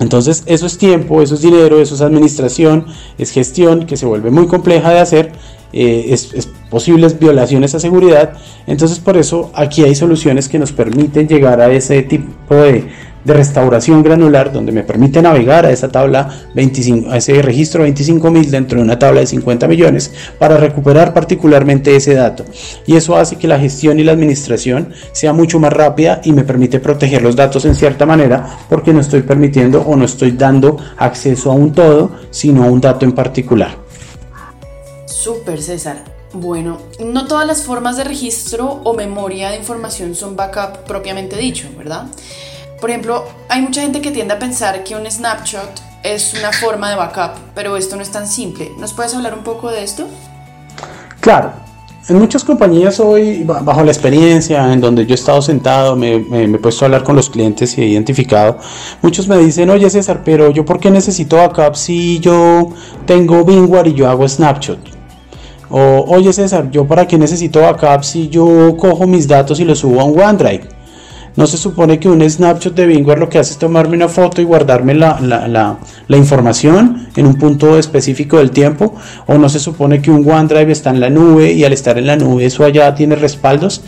Entonces 0.00 0.42
eso 0.46 0.66
es 0.66 0.78
tiempo, 0.78 1.22
eso 1.22 1.34
es 1.34 1.42
dinero, 1.42 1.80
eso 1.80 1.94
es 1.94 2.00
administración, 2.00 2.86
es 3.18 3.30
gestión 3.30 3.86
que 3.86 3.96
se 3.96 4.06
vuelve 4.06 4.30
muy 4.30 4.46
compleja 4.46 4.90
de 4.90 4.98
hacer, 4.98 5.32
eh, 5.72 6.06
es, 6.08 6.32
es, 6.34 6.48
posibles 6.70 7.18
violaciones 7.18 7.74
a 7.74 7.80
seguridad. 7.80 8.32
Entonces 8.66 8.98
por 8.98 9.16
eso 9.16 9.50
aquí 9.54 9.84
hay 9.84 9.94
soluciones 9.94 10.48
que 10.48 10.58
nos 10.58 10.72
permiten 10.72 11.28
llegar 11.28 11.60
a 11.60 11.72
ese 11.72 12.02
tipo 12.02 12.54
de, 12.54 12.88
de 13.24 13.34
restauración 13.34 14.02
granular 14.02 14.52
donde 14.52 14.72
me 14.72 14.82
permite 14.82 15.22
navegar 15.22 15.66
a 15.66 15.70
esa 15.70 15.88
tabla 15.88 16.46
25, 16.54 17.10
a 17.10 17.18
ese 17.18 17.40
registro 17.42 17.86
25.000 17.86 18.46
dentro 18.46 18.78
de 18.78 18.84
una 18.84 18.98
tabla 18.98 19.20
de 19.20 19.26
50 19.26 19.68
millones 19.68 20.12
para 20.38 20.56
recuperar 20.56 21.14
particularmente 21.14 21.94
ese 21.94 22.14
dato. 22.14 22.44
Y 22.86 22.96
eso 22.96 23.16
hace 23.16 23.36
que 23.36 23.48
la 23.48 23.58
gestión 23.58 24.00
y 24.00 24.04
la 24.04 24.12
administración 24.12 24.92
sea 25.12 25.32
mucho 25.32 25.58
más 25.58 25.72
rápida 25.72 26.20
y 26.24 26.32
me 26.32 26.44
permite 26.44 26.80
proteger 26.80 27.22
los 27.22 27.36
datos 27.36 27.64
en 27.64 27.74
cierta 27.74 28.06
manera 28.06 28.58
porque 28.68 28.92
no 28.92 29.00
estoy 29.00 29.22
permitiendo 29.22 29.82
o 29.82 29.96
no 29.96 30.04
estoy 30.04 30.32
dando 30.32 30.78
acceso 30.96 31.50
a 31.50 31.54
un 31.54 31.72
todo, 31.72 32.12
sino 32.30 32.64
a 32.64 32.66
un 32.66 32.80
dato 32.80 33.04
en 33.04 33.12
particular. 33.12 33.76
Super 35.06 35.62
César. 35.62 36.02
Bueno, 36.34 36.78
no 36.98 37.26
todas 37.26 37.46
las 37.46 37.62
formas 37.62 37.98
de 37.98 38.04
registro 38.04 38.80
o 38.84 38.94
memoria 38.94 39.50
de 39.50 39.58
información 39.58 40.14
son 40.14 40.34
backup 40.34 40.84
propiamente 40.86 41.36
dicho, 41.36 41.68
¿verdad? 41.76 42.06
Por 42.82 42.90
ejemplo, 42.90 43.22
hay 43.48 43.62
mucha 43.62 43.80
gente 43.80 44.00
que 44.00 44.10
tiende 44.10 44.34
a 44.34 44.40
pensar 44.40 44.82
que 44.82 44.96
un 44.96 45.08
snapshot 45.08 45.70
es 46.02 46.34
una 46.34 46.50
forma 46.50 46.90
de 46.90 46.96
backup, 46.96 47.38
pero 47.54 47.76
esto 47.76 47.94
no 47.94 48.02
es 48.02 48.10
tan 48.10 48.26
simple. 48.26 48.72
¿Nos 48.76 48.92
puedes 48.92 49.14
hablar 49.14 49.34
un 49.34 49.44
poco 49.44 49.70
de 49.70 49.84
esto? 49.84 50.04
Claro. 51.20 51.52
En 52.08 52.18
muchas 52.18 52.42
compañías 52.42 52.98
hoy, 52.98 53.44
bajo 53.44 53.84
la 53.84 53.92
experiencia 53.92 54.72
en 54.72 54.80
donde 54.80 55.06
yo 55.06 55.12
he 55.12 55.14
estado 55.14 55.40
sentado, 55.40 55.94
me, 55.94 56.16
he 56.16 56.58
puesto 56.58 56.84
a 56.84 56.86
hablar 56.86 57.04
con 57.04 57.14
los 57.14 57.30
clientes 57.30 57.78
y 57.78 57.82
he 57.82 57.86
identificado, 57.86 58.58
muchos 59.00 59.28
me 59.28 59.38
dicen, 59.38 59.70
oye 59.70 59.88
César, 59.88 60.22
pero 60.24 60.50
yo 60.50 60.64
por 60.64 60.80
qué 60.80 60.90
necesito 60.90 61.36
backup 61.36 61.76
si 61.76 62.18
yo 62.18 62.70
tengo 63.06 63.44
Bingware 63.44 63.86
y 63.86 63.94
yo 63.94 64.10
hago 64.10 64.26
snapshot? 64.26 64.80
O, 65.70 66.04
oye 66.08 66.32
César, 66.32 66.68
yo 66.72 66.84
para 66.84 67.06
qué 67.06 67.16
necesito 67.16 67.60
backup 67.60 68.02
si 68.02 68.28
yo 68.28 68.76
cojo 68.76 69.06
mis 69.06 69.28
datos 69.28 69.60
y 69.60 69.64
los 69.64 69.78
subo 69.78 70.00
a 70.00 70.04
un 70.04 70.20
OneDrive? 70.20 70.81
No 71.34 71.46
se 71.46 71.56
supone 71.56 71.98
que 71.98 72.08
un 72.08 72.28
snapshot 72.28 72.74
de 72.74 72.86
Bingware 72.86 73.18
lo 73.18 73.28
que 73.28 73.38
hace 73.38 73.52
es 73.52 73.58
tomarme 73.58 73.96
una 73.96 74.08
foto 74.08 74.42
y 74.42 74.44
guardarme 74.44 74.94
la, 74.94 75.18
la, 75.20 76.16
información 76.16 77.08
en 77.16 77.26
un 77.26 77.36
punto 77.36 77.78
específico 77.78 78.36
del 78.38 78.50
tiempo. 78.50 78.94
O 79.26 79.38
no 79.38 79.48
se 79.48 79.58
supone 79.58 80.02
que 80.02 80.10
un 80.10 80.30
OneDrive 80.30 80.72
está 80.72 80.90
en 80.90 81.00
la 81.00 81.08
nube 81.08 81.52
y 81.52 81.64
al 81.64 81.72
estar 81.72 81.96
en 81.96 82.06
la 82.06 82.16
nube 82.16 82.44
eso 82.44 82.64
allá 82.64 82.94
tiene 82.94 83.16
respaldos. 83.16 83.82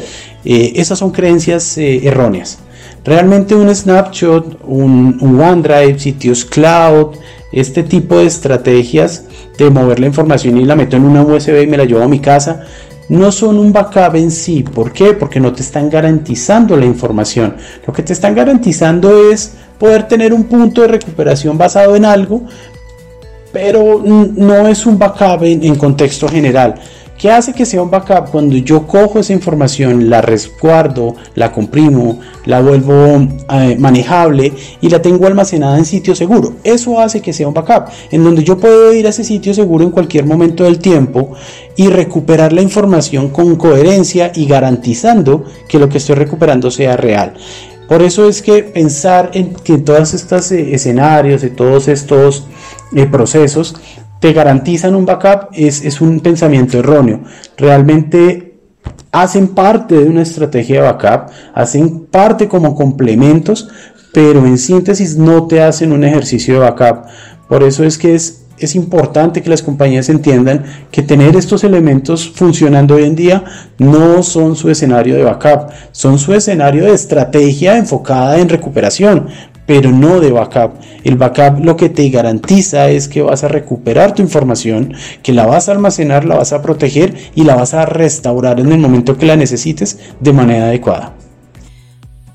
Eh, 0.45 0.73
esas 0.77 0.99
son 0.99 1.11
creencias 1.11 1.77
eh, 1.77 2.07
erróneas. 2.07 2.59
Realmente 3.05 3.55
un 3.55 3.75
snapshot, 3.75 4.61
un, 4.67 5.19
un 5.21 5.41
OneDrive, 5.41 5.99
sitios 5.99 6.47
cloud, 6.47 7.17
este 7.53 7.83
tipo 7.83 8.19
de 8.19 8.27
estrategias 8.27 9.25
de 9.59 9.71
mover 9.71 10.01
la 10.01 10.07
información 10.07 10.57
y 10.57 10.65
la 10.65 10.75
meto 10.75 10.97
en 10.97 11.05
una 11.05 11.23
USB 11.23 11.63
y 11.63 11.67
me 11.67 11.77
la 11.77 11.85
llevo 11.85 12.03
a 12.03 12.09
mi 12.09 12.19
casa 12.19 12.65
no 13.09 13.31
son 13.33 13.59
un 13.59 13.73
backup 13.73 14.17
en 14.17 14.31
sí. 14.31 14.63
¿Por 14.63 14.93
qué? 14.93 15.13
Porque 15.13 15.41
no 15.41 15.53
te 15.53 15.63
están 15.63 15.91
garantizando 15.91 16.77
la 16.77 16.87
información. 16.87 17.57
Lo 17.87 17.93
que 17.93 18.03
te 18.03 18.13
están 18.13 18.35
garantizando 18.35 19.31
es 19.31 19.55
poder 19.79 20.09
tener 20.09 20.33
un 20.33 20.45
punto 20.45 20.83
de 20.83 20.89
recuperación 20.89 21.59
basado 21.59 21.97
en 21.97 22.05
algo, 22.05 22.43
pero 23.53 24.03
no 24.05 24.67
es 24.67 24.87
un 24.87 24.99
backup 24.99 25.43
en, 25.45 25.77
contexto 25.77 26.29
general. 26.29 26.75
¿Qué 27.25 27.31
hace 27.31 27.55
que 27.55 27.65
sea 27.65 27.81
un 27.81 27.91
backup? 27.91 28.29
Cuando 28.31 28.55
yo 28.55 28.87
cojo 28.87 29.19
esa 29.19 29.33
información, 29.33 30.11
la 30.11 30.21
resguardo, 30.21 31.17
la 31.35 31.53
comprimo, 31.53 32.21
la 32.45 32.61
vuelvo 32.61 33.27
eh, 33.51 33.77
manejable 33.79 34.53
y 34.83 34.91
la 34.91 35.01
tengo 35.01 35.27
almacenada 35.27 35.79
en 35.79 35.87
sitio 35.87 36.15
seguro. 36.15 36.57
Eso 36.65 37.01
hace 37.01 37.23
que 37.23 37.33
sea 37.33 37.49
un 37.49 37.55
backup, 37.55 37.89
en 38.11 38.25
donde 38.25 38.45
yo 38.45 38.59
puedo 38.59 38.93
ir 38.93 39.07
a 39.07 39.09
ese 39.09 39.25
sitio 39.25 39.55
seguro 39.55 39.85
en 39.85 39.91
cualquier 39.91 40.27
momento 40.27 40.65
del 40.65 40.79
tiempo 40.79 41.33
y 41.77 41.89
recuperar 41.89 42.53
la 42.53 42.61
información 42.61 43.31
con 43.31 43.57
coherencia 43.57 44.31
y 44.35 44.45
garantizando 44.45 45.47
que 45.67 45.79
lo 45.79 45.89
que 45.89 45.97
estoy 45.97 46.17
recuperando 46.17 46.71
sea 46.71 46.99
real. 46.99 47.33
Por 47.89 48.03
eso 48.03 48.29
es 48.29 48.43
que 48.43 48.65
pensar 48.65 49.31
en 49.33 49.55
que 49.55 49.79
todos 49.79 50.13
estos 50.13 50.53
eh, 50.53 50.75
escenarios 50.75 51.43
y 51.43 51.49
todos 51.49 51.89
estos 51.89 52.47
eh, 52.95 53.07
procesos 53.07 53.77
te 54.25 54.33
garantizan 54.33 54.95
un 54.95 55.05
backup 55.05 55.51
es, 55.53 55.85
es 55.85 56.01
un 56.01 56.19
pensamiento 56.19 56.79
erróneo. 56.79 57.21
Realmente 57.59 58.55
hacen 59.13 59.49
parte 59.49 59.97
de 59.97 60.05
una 60.05 60.23
estrategia 60.23 60.77
de 60.77 60.91
backup, 60.91 61.31
hacen 61.53 62.07
parte 62.07 62.49
como 62.49 62.75
complementos, 62.75 63.69
pero 64.15 64.47
en 64.47 64.57
síntesis 64.57 65.19
no 65.19 65.47
te 65.47 65.61
hacen 65.61 65.93
un 65.93 66.05
ejercicio 66.05 66.55
de 66.55 66.61
backup. 66.61 67.05
Por 67.51 67.63
eso 67.65 67.85
es 67.85 67.99
que 67.99 68.15
es, 68.15 68.47
es 68.57 68.75
importante 68.75 69.43
que 69.43 69.51
las 69.51 69.61
compañías 69.61 70.09
entiendan 70.09 70.65
que 70.91 71.03
tener 71.03 71.37
estos 71.37 71.63
elementos 71.63 72.27
funcionando 72.27 72.95
hoy 72.95 73.05
en 73.05 73.17
día 73.17 73.45
no 73.77 74.23
son 74.23 74.57
su 74.57 74.71
escenario 74.71 75.17
de 75.17 75.25
backup, 75.25 75.69
son 75.93 76.19
su 76.19 76.33
escenario 76.33 76.87
de 76.87 76.95
estrategia 76.95 77.77
enfocada 77.77 78.39
en 78.39 78.49
recuperación, 78.49 79.29
pero 79.67 79.91
no 79.91 80.21
de 80.21 80.31
backup. 80.31 80.73
El 81.05 81.17
backup 81.17 81.65
lo 81.65 81.77
que 81.77 81.89
te 81.89 82.09
garantiza 82.11 82.91
es 82.91 83.09
que 83.09 83.23
vas 83.23 83.45
a 83.45 83.49
recuperar 83.49 84.15
tu 84.15 84.23
información, 84.23 84.95
que 85.23 85.33
la 85.33 85.47
vas 85.47 85.69
a 85.69 85.73
almacenar, 85.73 86.25
la 86.25 86.37
vas 86.37 86.53
a 86.53 86.63
proteger 86.63 87.15
y 87.35 87.45
la 87.45 87.57
vas 87.57 87.75
a 87.75 87.87
restaurar 87.87 88.61
en 88.61 88.73
el 88.73 88.79
momento 88.79 89.17
que 89.17 89.27
la 89.27 89.37
necesites 89.37 89.99
de 90.21 90.33
manera 90.33 90.67
adecuada. 90.67 91.13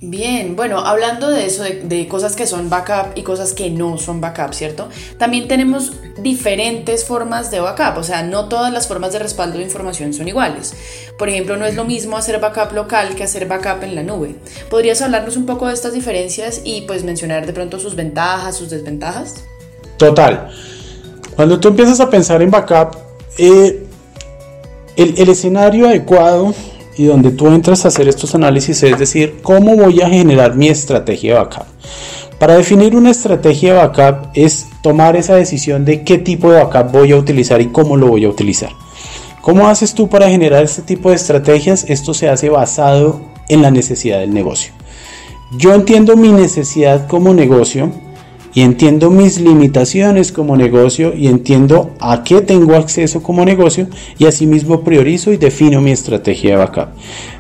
Bien, 0.01 0.55
bueno, 0.55 0.79
hablando 0.79 1.29
de 1.29 1.45
eso, 1.45 1.63
de, 1.63 2.07
cosas 2.07 2.37
que 2.37 2.47
son 2.47 2.69
backup 2.69 3.17
y 3.17 3.23
cosas 3.23 3.53
que 3.53 3.69
no 3.69 3.97
son 3.97 4.21
backup, 4.21 4.53
¿cierto? 4.53 4.87
También 5.17 5.49
tenemos 5.49 5.91
diferentes 6.17 7.03
formas 7.03 7.51
de 7.51 7.59
backup, 7.59 7.97
o 7.97 8.03
sea, 8.03 8.23
no 8.23 8.47
todas 8.47 8.71
las 8.71 8.87
formas 8.87 9.11
de 9.11 9.19
respaldo 9.19 9.57
de 9.57 9.65
información 9.65 10.13
son 10.13 10.29
iguales. 10.29 10.73
Por 11.17 11.27
ejemplo, 11.27 11.57
no 11.57 11.65
es 11.65 11.75
lo 11.75 11.83
mismo 11.83 12.15
hacer 12.15 12.39
backup 12.39 12.71
local 12.71 13.13
que 13.15 13.25
hacer 13.25 13.45
backup 13.45 13.83
en 13.83 13.95
la 13.95 14.03
nube. 14.03 14.37
¿Podrías 14.69 15.01
hablarnos 15.01 15.35
un 15.35 15.45
poco 15.45 15.67
de 15.67 15.73
estas 15.73 15.91
diferencias 15.91 16.61
y 16.63 16.81
pues 16.81 17.03
mencionar 17.03 17.45
de 17.45 17.51
pronto 17.51 17.77
sus 17.77 17.97
ventajas, 17.97 18.55
sus 18.55 18.69
desventajas? 18.69 19.43
Total. 19.97 20.49
Cuando 21.35 21.59
tú 21.59 21.67
empiezas 21.67 21.99
a 21.99 22.09
pensar 22.09 22.41
en 22.41 22.51
backup, 22.51 22.95
eh, 23.37 23.85
el, 24.95 25.19
el 25.19 25.27
escenario 25.27 25.89
adecuado 25.89 26.53
y 26.99 27.05
donde 27.05 27.31
tú 27.31 27.47
entras 27.47 27.85
a 27.85 27.87
hacer 27.87 28.09
estos 28.09 28.35
análisis 28.35 28.83
es 28.83 28.99
decir, 28.99 29.39
¿cómo 29.41 29.77
voy 29.77 30.01
a 30.01 30.09
generar 30.09 30.55
mi 30.55 30.67
estrategia 30.67 31.31
de 31.31 31.39
backup? 31.39 31.63
Para 32.37 32.57
definir 32.57 32.93
una 32.93 33.09
estrategia 33.09 33.73
de 33.73 33.79
backup 33.79 34.31
es 34.33 34.67
tomar 34.83 35.15
esa 35.15 35.35
decisión 35.35 35.85
de 35.85 36.03
qué 36.03 36.17
tipo 36.17 36.51
de 36.51 36.61
backup 36.61 36.91
voy 36.91 37.13
a 37.13 37.15
utilizar 37.15 37.61
y 37.61 37.67
cómo 37.67 37.95
lo 37.95 38.07
voy 38.07 38.25
a 38.25 38.29
utilizar. 38.29 38.71
¿Cómo 39.41 39.69
haces 39.69 39.93
tú 39.93 40.09
para 40.09 40.27
generar 40.27 40.61
este 40.61 40.81
tipo 40.81 41.07
de 41.07 41.15
estrategias? 41.15 41.85
Esto 41.87 42.13
se 42.13 42.27
hace 42.27 42.49
basado 42.49 43.21
en 43.47 43.61
la 43.61 43.71
necesidad 43.71 44.19
del 44.19 44.33
negocio. 44.33 44.73
Yo 45.57 45.73
entiendo 45.73 46.17
mi 46.17 46.33
necesidad 46.33 47.07
como 47.07 47.33
negocio 47.33 47.93
y 48.53 48.61
entiendo 48.61 49.09
mis 49.09 49.39
limitaciones 49.39 50.31
como 50.31 50.57
negocio 50.57 51.13
y 51.15 51.27
entiendo 51.27 51.91
a 51.99 52.23
qué 52.23 52.41
tengo 52.41 52.75
acceso 52.75 53.21
como 53.21 53.45
negocio 53.45 53.87
y 54.17 54.25
asimismo 54.25 54.83
priorizo 54.83 55.31
y 55.31 55.37
defino 55.37 55.81
mi 55.81 55.91
estrategia 55.91 56.51
de 56.51 56.57
backup. 56.57 56.89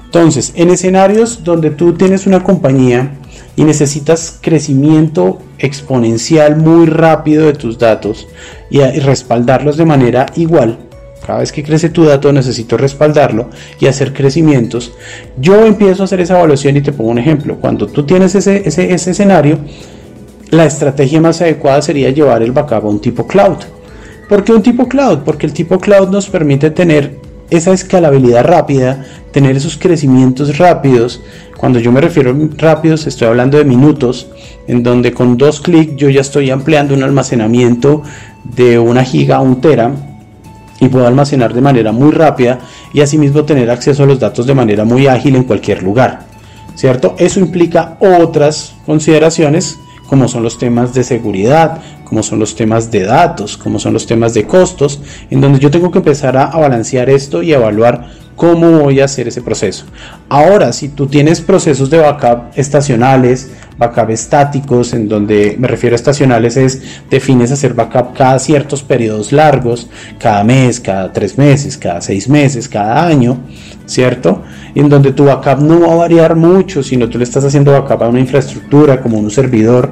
Entonces, 0.05 0.53
en 0.55 0.69
escenarios 0.69 1.43
donde 1.43 1.69
tú 1.69 1.93
tienes 1.93 2.25
una 2.25 2.43
compañía 2.43 3.15
y 3.55 3.63
necesitas 3.63 4.39
crecimiento 4.41 5.39
exponencial 5.59 6.55
muy 6.55 6.85
rápido 6.87 7.45
de 7.45 7.53
tus 7.53 7.77
datos 7.77 8.27
y, 8.69 8.79
respaldarlos 8.79 9.77
de 9.77 9.85
manera 9.85 10.25
igual, 10.35 10.79
cada 11.25 11.39
vez 11.39 11.51
que 11.51 11.63
crece 11.63 11.89
tu 11.89 12.05
dato 12.05 12.31
necesito 12.31 12.77
respaldarlo 12.77 13.49
y 13.79 13.85
hacer 13.85 14.13
crecimientos. 14.13 14.93
Yo 15.37 15.65
empiezo 15.65 16.03
a 16.03 16.05
hacer 16.05 16.21
esa 16.21 16.37
evaluación 16.37 16.77
y 16.77 16.81
te 16.81 16.91
pongo 16.91 17.11
un 17.11 17.19
ejemplo. 17.19 17.57
Cuando 17.57 17.85
tú 17.85 18.03
tienes 18.03 18.33
ese, 18.33 18.63
ese, 18.65 18.93
ese 18.93 19.11
escenario, 19.11 19.59
la 20.51 20.65
estrategia 20.65 21.21
más 21.21 21.41
adecuada 21.41 21.81
sería 21.81 22.09
llevar 22.09 22.41
el 22.41 22.51
backup 22.51 22.85
a 22.85 22.89
un 22.89 22.99
tipo 22.99 23.27
cloud. 23.27 23.57
¿Por 24.27 24.43
qué 24.43 24.53
un 24.53 24.63
tipo 24.63 24.87
cloud? 24.87 25.19
Porque 25.19 25.45
el 25.45 25.53
tipo 25.53 25.79
cloud 25.79 26.09
nos 26.09 26.29
permite 26.29 26.71
tener 26.71 27.17
esa 27.49 27.71
escalabilidad 27.71 28.45
rápida, 28.45 29.05
tener 29.31 29.55
esos 29.55 29.77
crecimientos 29.77 30.57
rápidos. 30.57 31.21
Cuando 31.57 31.79
yo 31.79 31.91
me 31.91 32.01
refiero 32.01 32.31
a 32.31 32.57
rápidos, 32.57 33.07
estoy 33.07 33.27
hablando 33.27 33.57
de 33.57 33.65
minutos, 33.65 34.27
en 34.67 34.83
donde 34.83 35.13
con 35.13 35.37
dos 35.37 35.61
clics 35.61 35.95
yo 35.95 36.09
ya 36.09 36.21
estoy 36.21 36.51
ampliando 36.51 36.93
un 36.93 37.03
almacenamiento 37.03 38.03
de 38.43 38.77
una 38.79 39.03
giga 39.03 39.37
a 39.37 39.41
un 39.41 39.61
tera 39.61 39.91
y 40.79 40.87
puedo 40.87 41.07
almacenar 41.07 41.53
de 41.53 41.61
manera 41.61 41.91
muy 41.91 42.11
rápida 42.11 42.59
y 42.93 43.01
asimismo 43.01 43.43
tener 43.43 43.69
acceso 43.69 44.03
a 44.03 44.05
los 44.05 44.19
datos 44.19 44.45
de 44.45 44.53
manera 44.53 44.85
muy 44.85 45.07
ágil 45.07 45.35
en 45.35 45.43
cualquier 45.43 45.83
lugar. 45.83 46.27
¿Cierto? 46.75 47.15
Eso 47.17 47.39
implica 47.41 47.97
otras 47.99 48.75
consideraciones 48.85 49.77
como 50.09 50.27
son 50.27 50.41
los 50.41 50.57
temas 50.57 50.93
de 50.93 51.03
seguridad, 51.03 51.81
como 52.03 52.23
son 52.23 52.39
los 52.39 52.55
temas 52.55 52.89
de 52.89 53.03
datos, 53.03 53.57
como 53.57 53.77
son 53.77 53.93
los 53.93 54.07
temas 54.07 54.33
de 54.33 54.47
costos, 54.47 54.99
en 55.29 55.39
donde 55.39 55.59
yo 55.59 55.69
tengo 55.69 55.91
que 55.91 55.99
empezar 55.99 56.35
a, 56.35 56.47
balancear 56.47 57.11
esto 57.11 57.43
y 57.43 57.53
evaluar 57.53 58.09
cómo 58.39 58.79
voy 58.79 59.01
a 59.01 59.05
hacer 59.05 59.27
ese 59.27 59.41
proceso. 59.41 59.83
Ahora, 60.29 60.71
si 60.71 60.87
tú 60.87 61.07
tienes 61.07 61.41
procesos 61.41 61.89
de 61.89 61.97
backup 61.97 62.57
estacionales, 62.57 63.51
backup 63.77 64.11
estáticos, 64.11 64.93
en 64.93 65.09
donde 65.09 65.57
me 65.59 65.67
refiero 65.67 65.93
a 65.93 65.97
estacionales 65.97 66.55
es 66.55 66.81
defines 67.09 67.51
hacer 67.51 67.73
backup 67.73 68.13
cada 68.13 68.39
ciertos 68.39 68.81
periodos 68.81 69.33
largos, 69.33 69.89
cada 70.17 70.45
mes, 70.45 70.79
cada 70.79 71.11
tres 71.11 71.37
meses, 71.37 71.77
cada 71.77 71.99
seis 71.99 72.29
meses, 72.29 72.69
cada 72.69 73.05
año, 73.05 73.39
¿cierto? 73.85 74.41
En 74.73 74.87
donde 74.87 75.11
tu 75.11 75.25
backup 75.25 75.59
no 75.59 75.81
va 75.81 75.91
a 75.91 75.97
variar 75.97 76.37
mucho, 76.37 76.81
sino 76.81 77.09
tú 77.09 77.17
le 77.17 77.25
estás 77.25 77.43
haciendo 77.43 77.73
backup 77.73 78.03
a 78.03 78.07
una 78.07 78.21
infraestructura 78.21 79.01
como 79.01 79.17
un 79.17 79.29
servidor, 79.29 79.89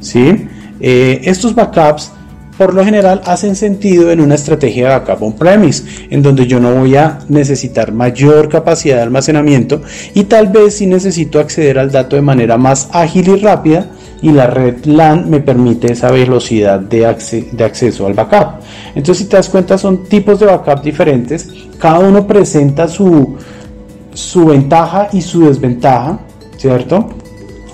¿sí? 0.00 0.48
Eh, 0.80 1.20
estos 1.24 1.54
backups 1.54 2.12
por 2.60 2.74
lo 2.74 2.84
general 2.84 3.22
hacen 3.24 3.56
sentido 3.56 4.10
en 4.10 4.20
una 4.20 4.34
estrategia 4.34 4.84
de 4.84 4.98
backup 4.98 5.22
on-premise, 5.22 5.82
en 6.10 6.20
donde 6.20 6.46
yo 6.46 6.60
no 6.60 6.74
voy 6.74 6.94
a 6.94 7.20
necesitar 7.30 7.90
mayor 7.90 8.50
capacidad 8.50 8.96
de 8.96 9.02
almacenamiento 9.02 9.80
y 10.12 10.24
tal 10.24 10.48
vez 10.48 10.76
si 10.76 10.86
necesito 10.86 11.40
acceder 11.40 11.78
al 11.78 11.90
dato 11.90 12.16
de 12.16 12.20
manera 12.20 12.58
más 12.58 12.90
ágil 12.92 13.28
y 13.28 13.36
rápida 13.36 13.86
y 14.20 14.32
la 14.32 14.46
red 14.46 14.84
LAN 14.84 15.30
me 15.30 15.40
permite 15.40 15.90
esa 15.90 16.10
velocidad 16.10 16.80
de, 16.80 17.06
acceso 17.06 18.06
al 18.06 18.12
backup. 18.12 18.60
Entonces 18.94 19.24
si 19.24 19.24
te 19.24 19.38
das 19.38 19.48
cuenta 19.48 19.78
son 19.78 20.04
tipos 20.04 20.38
de 20.38 20.44
backup 20.44 20.82
diferentes, 20.82 21.48
cada 21.78 22.00
uno 22.00 22.26
presenta 22.26 22.88
su, 22.88 23.38
su 24.12 24.44
ventaja 24.44 25.08
y 25.14 25.22
su 25.22 25.46
desventaja, 25.46 26.20
¿cierto? 26.58 27.08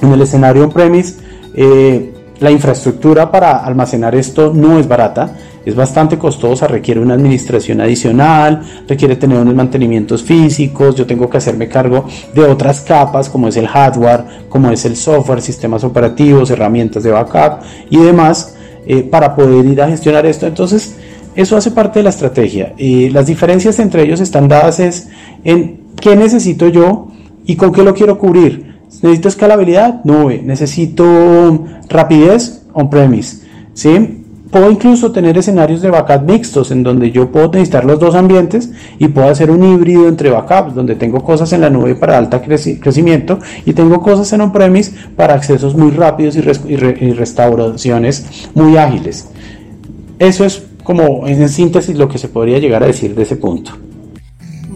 En 0.00 0.12
el 0.12 0.22
escenario 0.22 0.62
on-premise, 0.62 1.16
eh, 1.56 2.12
la 2.40 2.50
infraestructura 2.50 3.30
para 3.30 3.64
almacenar 3.64 4.14
esto 4.14 4.52
no 4.54 4.78
es 4.78 4.86
barata, 4.86 5.30
es 5.64 5.74
bastante 5.74 6.16
costosa, 6.16 6.68
requiere 6.68 7.00
una 7.00 7.14
administración 7.14 7.80
adicional, 7.80 8.62
requiere 8.86 9.16
tener 9.16 9.38
unos 9.38 9.54
mantenimientos 9.54 10.22
físicos, 10.22 10.94
yo 10.94 11.06
tengo 11.06 11.28
que 11.28 11.38
hacerme 11.38 11.68
cargo 11.68 12.06
de 12.34 12.44
otras 12.44 12.82
capas 12.82 13.28
como 13.28 13.48
es 13.48 13.56
el 13.56 13.66
hardware, 13.66 14.24
como 14.48 14.70
es 14.70 14.84
el 14.84 14.96
software, 14.96 15.42
sistemas 15.42 15.82
operativos, 15.82 16.50
herramientas 16.50 17.02
de 17.02 17.10
backup 17.10 17.64
y 17.90 17.98
demás 17.98 18.54
eh, 18.86 19.02
para 19.02 19.34
poder 19.34 19.66
ir 19.66 19.82
a 19.82 19.88
gestionar 19.88 20.24
esto. 20.24 20.46
Entonces, 20.46 20.94
eso 21.34 21.56
hace 21.56 21.72
parte 21.72 21.98
de 21.98 22.04
la 22.04 22.10
estrategia. 22.10 22.72
Y 22.78 23.10
las 23.10 23.26
diferencias 23.26 23.80
entre 23.80 24.04
ellos 24.04 24.20
están 24.20 24.46
dadas 24.48 24.78
en 25.44 25.80
qué 26.00 26.14
necesito 26.14 26.68
yo 26.68 27.08
y 27.44 27.56
con 27.56 27.72
qué 27.72 27.82
lo 27.82 27.92
quiero 27.92 28.18
cubrir. 28.18 28.65
Necesito 28.86 29.28
escalabilidad, 29.28 30.04
nube. 30.04 30.42
Necesito 30.42 31.04
rapidez, 31.88 32.62
on-premise. 32.72 33.46
¿sí? 33.74 34.22
Puedo 34.50 34.70
incluso 34.70 35.10
tener 35.10 35.36
escenarios 35.36 35.82
de 35.82 35.90
backup 35.90 36.22
mixtos 36.22 36.70
en 36.70 36.82
donde 36.82 37.10
yo 37.10 37.30
puedo 37.32 37.48
necesitar 37.48 37.84
los 37.84 37.98
dos 37.98 38.14
ambientes 38.14 38.70
y 38.98 39.08
puedo 39.08 39.28
hacer 39.28 39.50
un 39.50 39.64
híbrido 39.64 40.06
entre 40.08 40.30
backups 40.30 40.74
donde 40.74 40.94
tengo 40.94 41.22
cosas 41.22 41.52
en 41.52 41.62
la 41.62 41.68
nube 41.68 41.96
para 41.96 42.16
alta 42.16 42.40
crecimiento 42.40 43.40
y 43.64 43.72
tengo 43.72 44.00
cosas 44.00 44.32
en 44.32 44.40
on-premise 44.42 44.92
para 45.16 45.34
accesos 45.34 45.74
muy 45.74 45.90
rápidos 45.90 46.36
y 46.36 46.40
restauraciones 47.12 48.48
muy 48.54 48.76
ágiles. 48.76 49.28
Eso 50.18 50.44
es 50.44 50.62
como 50.84 51.26
en 51.26 51.48
síntesis 51.48 51.98
lo 51.98 52.08
que 52.08 52.18
se 52.18 52.28
podría 52.28 52.60
llegar 52.60 52.84
a 52.84 52.86
decir 52.86 53.14
de 53.14 53.24
ese 53.24 53.36
punto. 53.36 53.72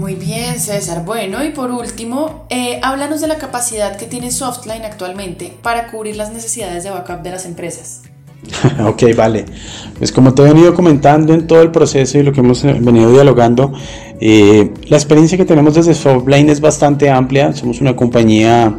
Muy 0.00 0.14
bien, 0.14 0.58
César. 0.58 1.04
Bueno, 1.04 1.44
y 1.44 1.50
por 1.50 1.70
último, 1.70 2.46
eh, 2.48 2.80
háblanos 2.82 3.20
de 3.20 3.28
la 3.28 3.36
capacidad 3.36 3.98
que 3.98 4.06
tiene 4.06 4.30
Softline 4.30 4.82
actualmente 4.82 5.52
para 5.60 5.90
cubrir 5.90 6.16
las 6.16 6.32
necesidades 6.32 6.84
de 6.84 6.90
backup 6.90 7.20
de 7.20 7.32
las 7.32 7.44
empresas. 7.44 8.00
ok, 8.82 9.14
vale. 9.14 9.44
Pues 9.98 10.10
como 10.10 10.32
te 10.32 10.40
he 10.40 10.46
venido 10.46 10.72
comentando 10.72 11.34
en 11.34 11.46
todo 11.46 11.60
el 11.60 11.70
proceso 11.70 12.16
y 12.16 12.22
lo 12.22 12.32
que 12.32 12.40
hemos 12.40 12.62
venido 12.62 13.12
dialogando, 13.12 13.74
eh, 14.22 14.72
la 14.86 14.96
experiencia 14.96 15.36
que 15.36 15.44
tenemos 15.44 15.74
desde 15.74 15.92
Softline 15.92 16.48
es 16.48 16.62
bastante 16.62 17.10
amplia. 17.10 17.52
Somos 17.52 17.82
una 17.82 17.94
compañía 17.94 18.78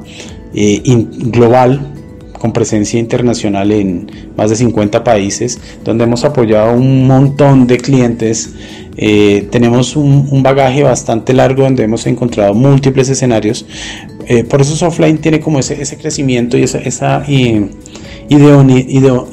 eh, 0.56 0.82
global 1.28 2.01
con 2.42 2.52
presencia 2.54 3.00
internacional 3.00 3.72
en 3.72 4.10
más 4.36 4.50
de 4.50 4.56
50 4.56 5.04
países, 5.04 5.60
donde 5.84 6.06
hemos 6.06 6.24
apoyado 6.24 6.74
un 6.74 7.06
montón 7.06 7.68
de 7.68 7.78
clientes. 7.78 8.56
Eh, 8.98 9.48
tenemos 9.52 9.96
un, 9.96 10.42
bagaje 10.42 10.82
bastante 10.82 11.34
largo 11.34 11.62
donde 11.62 11.84
hemos 11.84 12.08
encontrado 12.08 12.56
múltiples 12.56 13.10
escenarios. 13.10 13.68
Eh, 14.26 14.44
por 14.44 14.60
eso 14.60 14.76
Softline 14.76 15.20
tiene 15.20 15.40
como 15.40 15.60
ese, 15.60 15.80
ese 15.80 15.98
crecimiento 15.98 16.58
y 16.58 16.64
esa, 16.64 16.80
esa 16.80 17.24
eh, 17.28 17.70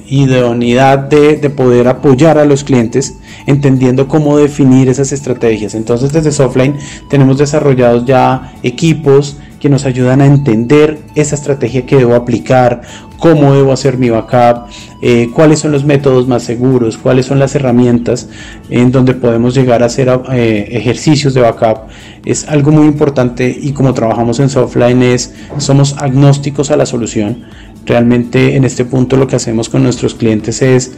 idoneidad 0.07 0.99
de, 0.99 1.37
de 1.37 1.49
poder 1.49 1.89
apoyar 1.89 2.37
a 2.37 2.45
los 2.45 2.63
clientes 2.63 3.15
entendiendo 3.47 4.07
cómo 4.07 4.37
definir 4.37 4.91
esas 4.91 5.13
estrategias. 5.13 5.75
Entonces 5.75 6.13
desde 6.13 6.31
Softline 6.31 6.77
tenemos 7.09 7.39
desarrollados 7.39 8.05
ya 8.05 8.53
equipos 8.63 9.39
que 9.61 9.69
nos 9.69 9.85
ayudan 9.85 10.21
a 10.21 10.27
entender 10.27 10.99
esa 11.15 11.35
estrategia 11.35 11.85
que 11.87 11.97
debo 11.97 12.15
aplicar, 12.15 12.83
cómo 13.19 13.55
debo 13.55 13.73
hacer 13.73 13.99
mi 13.99 14.09
backup, 14.11 14.69
eh, 15.03 15.29
cuáles 15.35 15.59
son 15.59 15.73
los 15.73 15.85
métodos 15.85 16.29
más 16.29 16.45
seguros, 16.45 16.97
cuáles 16.97 17.27
son 17.27 17.39
las 17.39 17.55
herramientas 17.55 18.29
en 18.71 18.93
donde 18.93 19.15
podemos 19.15 19.55
llegar 19.55 19.83
a 19.83 19.87
hacer 19.87 20.09
eh, 20.33 20.69
ejercicios 20.71 21.35
de 21.35 21.41
backup. 21.41 21.89
Es 22.25 22.49
algo 22.49 22.71
muy 22.71 22.87
importante 22.87 23.57
y 23.61 23.73
como 23.73 23.95
trabajamos 23.95 24.39
en 24.41 24.49
Softline 24.49 25.03
es, 25.03 25.35
somos 25.59 25.97
agnósticos 25.99 26.71
a 26.71 26.77
la 26.77 26.87
solución. 26.87 27.45
Realmente 27.85 28.57
en 28.57 28.65
este 28.65 28.85
punto 28.85 29.17
lo 29.17 29.27
que 29.27 29.37
hacemos 29.37 29.69
con 29.69 29.83
nuestros 29.83 30.15
clientes 30.15 30.63
es 30.63 30.93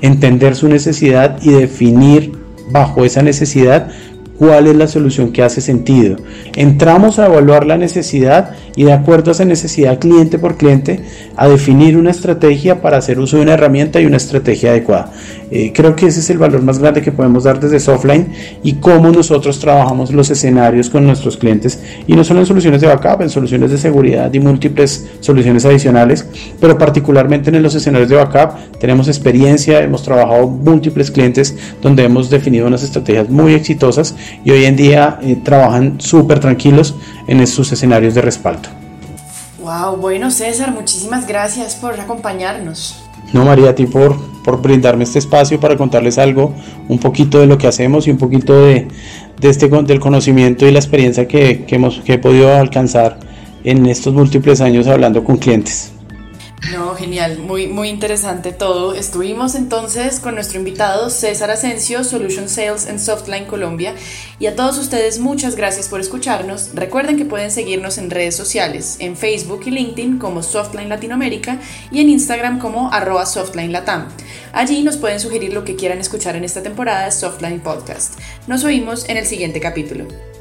entender 0.00 0.54
su 0.56 0.68
necesidad 0.68 1.38
y 1.42 1.50
definir 1.50 2.32
bajo 2.70 3.04
esa 3.04 3.22
necesidad 3.22 3.88
cuál 4.38 4.66
es 4.66 4.76
la 4.76 4.86
solución 4.86 5.32
que 5.32 5.42
hace 5.42 5.60
sentido. 5.60 6.16
Entramos 6.54 7.18
a 7.18 7.26
evaluar 7.26 7.66
la 7.66 7.76
necesidad 7.76 8.50
y 8.76 8.84
de 8.84 8.92
acuerdo 8.92 9.30
a 9.30 9.32
esa 9.32 9.44
necesidad 9.44 9.98
cliente 9.98 10.38
por 10.38 10.56
cliente 10.56 11.00
a 11.36 11.48
definir 11.48 11.96
una 11.96 12.10
estrategia 12.10 12.82
para 12.82 12.98
hacer 12.98 13.18
uso 13.18 13.36
de 13.36 13.42
una 13.42 13.54
herramienta 13.54 14.00
y 14.00 14.06
una 14.06 14.18
estrategia 14.18 14.70
adecuada. 14.70 15.12
Eh, 15.50 15.72
creo 15.74 15.94
que 15.94 16.06
ese 16.06 16.20
es 16.20 16.30
el 16.30 16.38
valor 16.38 16.62
más 16.62 16.78
grande 16.78 17.02
que 17.02 17.12
podemos 17.12 17.44
dar 17.44 17.60
desde 17.60 17.78
Softline 17.78 18.26
y 18.62 18.74
cómo 18.74 19.10
nosotros 19.10 19.60
trabajamos 19.60 20.12
los 20.12 20.28
escenarios 20.28 20.90
con 20.90 21.06
nuestros 21.06 21.36
clientes 21.36 21.80
y 22.06 22.14
no 22.14 22.24
solo 22.24 22.40
en 22.40 22.46
soluciones 22.46 22.80
de 22.80 22.88
backup, 22.88 23.22
en 23.22 23.30
soluciones 23.30 23.70
de 23.70 23.78
seguridad 23.78 24.32
y 24.34 24.40
múltiples 24.40 25.06
soluciones 25.20 25.64
adicionales, 25.64 26.26
pero 26.60 26.76
particularmente 26.76 27.50
en 27.50 27.62
los 27.62 27.74
escenarios 27.74 28.10
de 28.10 28.16
backup 28.16 28.78
tenemos 28.80 29.08
experiencia, 29.08 29.80
hemos 29.80 30.02
trabajado 30.02 30.48
múltiples 30.48 31.10
clientes 31.10 31.56
donde 31.80 32.04
hemos 32.04 32.28
definido 32.28 32.66
unas 32.66 32.82
estrategias 32.82 33.30
muy 33.30 33.54
exitosas 33.54 34.16
y 34.44 34.50
hoy 34.50 34.64
en 34.64 34.76
día 34.76 35.18
eh, 35.22 35.36
trabajan 35.42 36.00
súper 36.00 36.40
tranquilos 36.40 36.94
en 37.26 37.46
sus 37.46 37.72
escenarios 37.72 38.14
de 38.14 38.22
respaldo. 38.22 38.68
Wow, 39.60 39.96
bueno 39.96 40.30
César, 40.30 40.72
muchísimas 40.72 41.26
gracias 41.26 41.74
por 41.74 41.98
acompañarnos. 41.98 43.02
No, 43.32 43.44
María, 43.44 43.70
a 43.70 43.74
ti 43.74 43.86
por 43.86 44.16
por 44.46 44.62
brindarme 44.62 45.02
este 45.02 45.18
espacio 45.18 45.58
para 45.58 45.76
contarles 45.76 46.18
algo, 46.18 46.54
un 46.86 47.00
poquito 47.00 47.40
de 47.40 47.46
lo 47.46 47.58
que 47.58 47.66
hacemos 47.66 48.06
y 48.06 48.12
un 48.12 48.16
poquito 48.16 48.64
de, 48.64 48.86
de 49.40 49.48
este, 49.48 49.68
del 49.68 49.98
conocimiento 49.98 50.68
y 50.68 50.70
la 50.70 50.78
experiencia 50.78 51.26
que, 51.26 51.64
que, 51.64 51.74
hemos, 51.74 51.98
que 51.98 52.12
he 52.12 52.18
podido 52.18 52.54
alcanzar 52.54 53.18
en 53.64 53.84
estos 53.86 54.14
múltiples 54.14 54.60
años 54.60 54.86
hablando 54.86 55.24
con 55.24 55.38
clientes. 55.38 55.95
No, 56.72 56.94
genial, 56.94 57.38
muy, 57.38 57.68
muy 57.68 57.88
interesante 57.88 58.50
todo. 58.50 58.94
Estuvimos 58.94 59.54
entonces 59.54 60.18
con 60.18 60.34
nuestro 60.34 60.58
invitado 60.58 61.10
César 61.10 61.50
Asensio, 61.50 62.02
Solution 62.02 62.48
Sales 62.48 62.86
en 62.86 62.98
Softline 62.98 63.44
Colombia. 63.44 63.94
Y 64.40 64.46
a 64.46 64.56
todos 64.56 64.78
ustedes 64.78 65.20
muchas 65.20 65.54
gracias 65.54 65.88
por 65.88 66.00
escucharnos. 66.00 66.70
Recuerden 66.74 67.16
que 67.16 67.24
pueden 67.24 67.50
seguirnos 67.50 67.98
en 67.98 68.10
redes 68.10 68.34
sociales, 68.34 68.96
en 68.98 69.16
Facebook 69.16 69.62
y 69.66 69.70
LinkedIn 69.70 70.18
como 70.18 70.42
Softline 70.42 70.88
Latinoamérica 70.88 71.60
y 71.92 72.00
en 72.00 72.10
Instagram 72.10 72.58
como 72.58 72.92
arroba 72.92 73.26
Softline 73.26 73.72
Latam. 73.72 74.08
Allí 74.52 74.82
nos 74.82 74.96
pueden 74.96 75.20
sugerir 75.20 75.52
lo 75.52 75.64
que 75.64 75.76
quieran 75.76 75.98
escuchar 75.98 76.36
en 76.36 76.44
esta 76.44 76.62
temporada 76.62 77.04
de 77.04 77.12
Softline 77.12 77.60
Podcast. 77.60 78.18
Nos 78.48 78.64
oímos 78.64 79.08
en 79.08 79.18
el 79.18 79.26
siguiente 79.26 79.60
capítulo. 79.60 80.35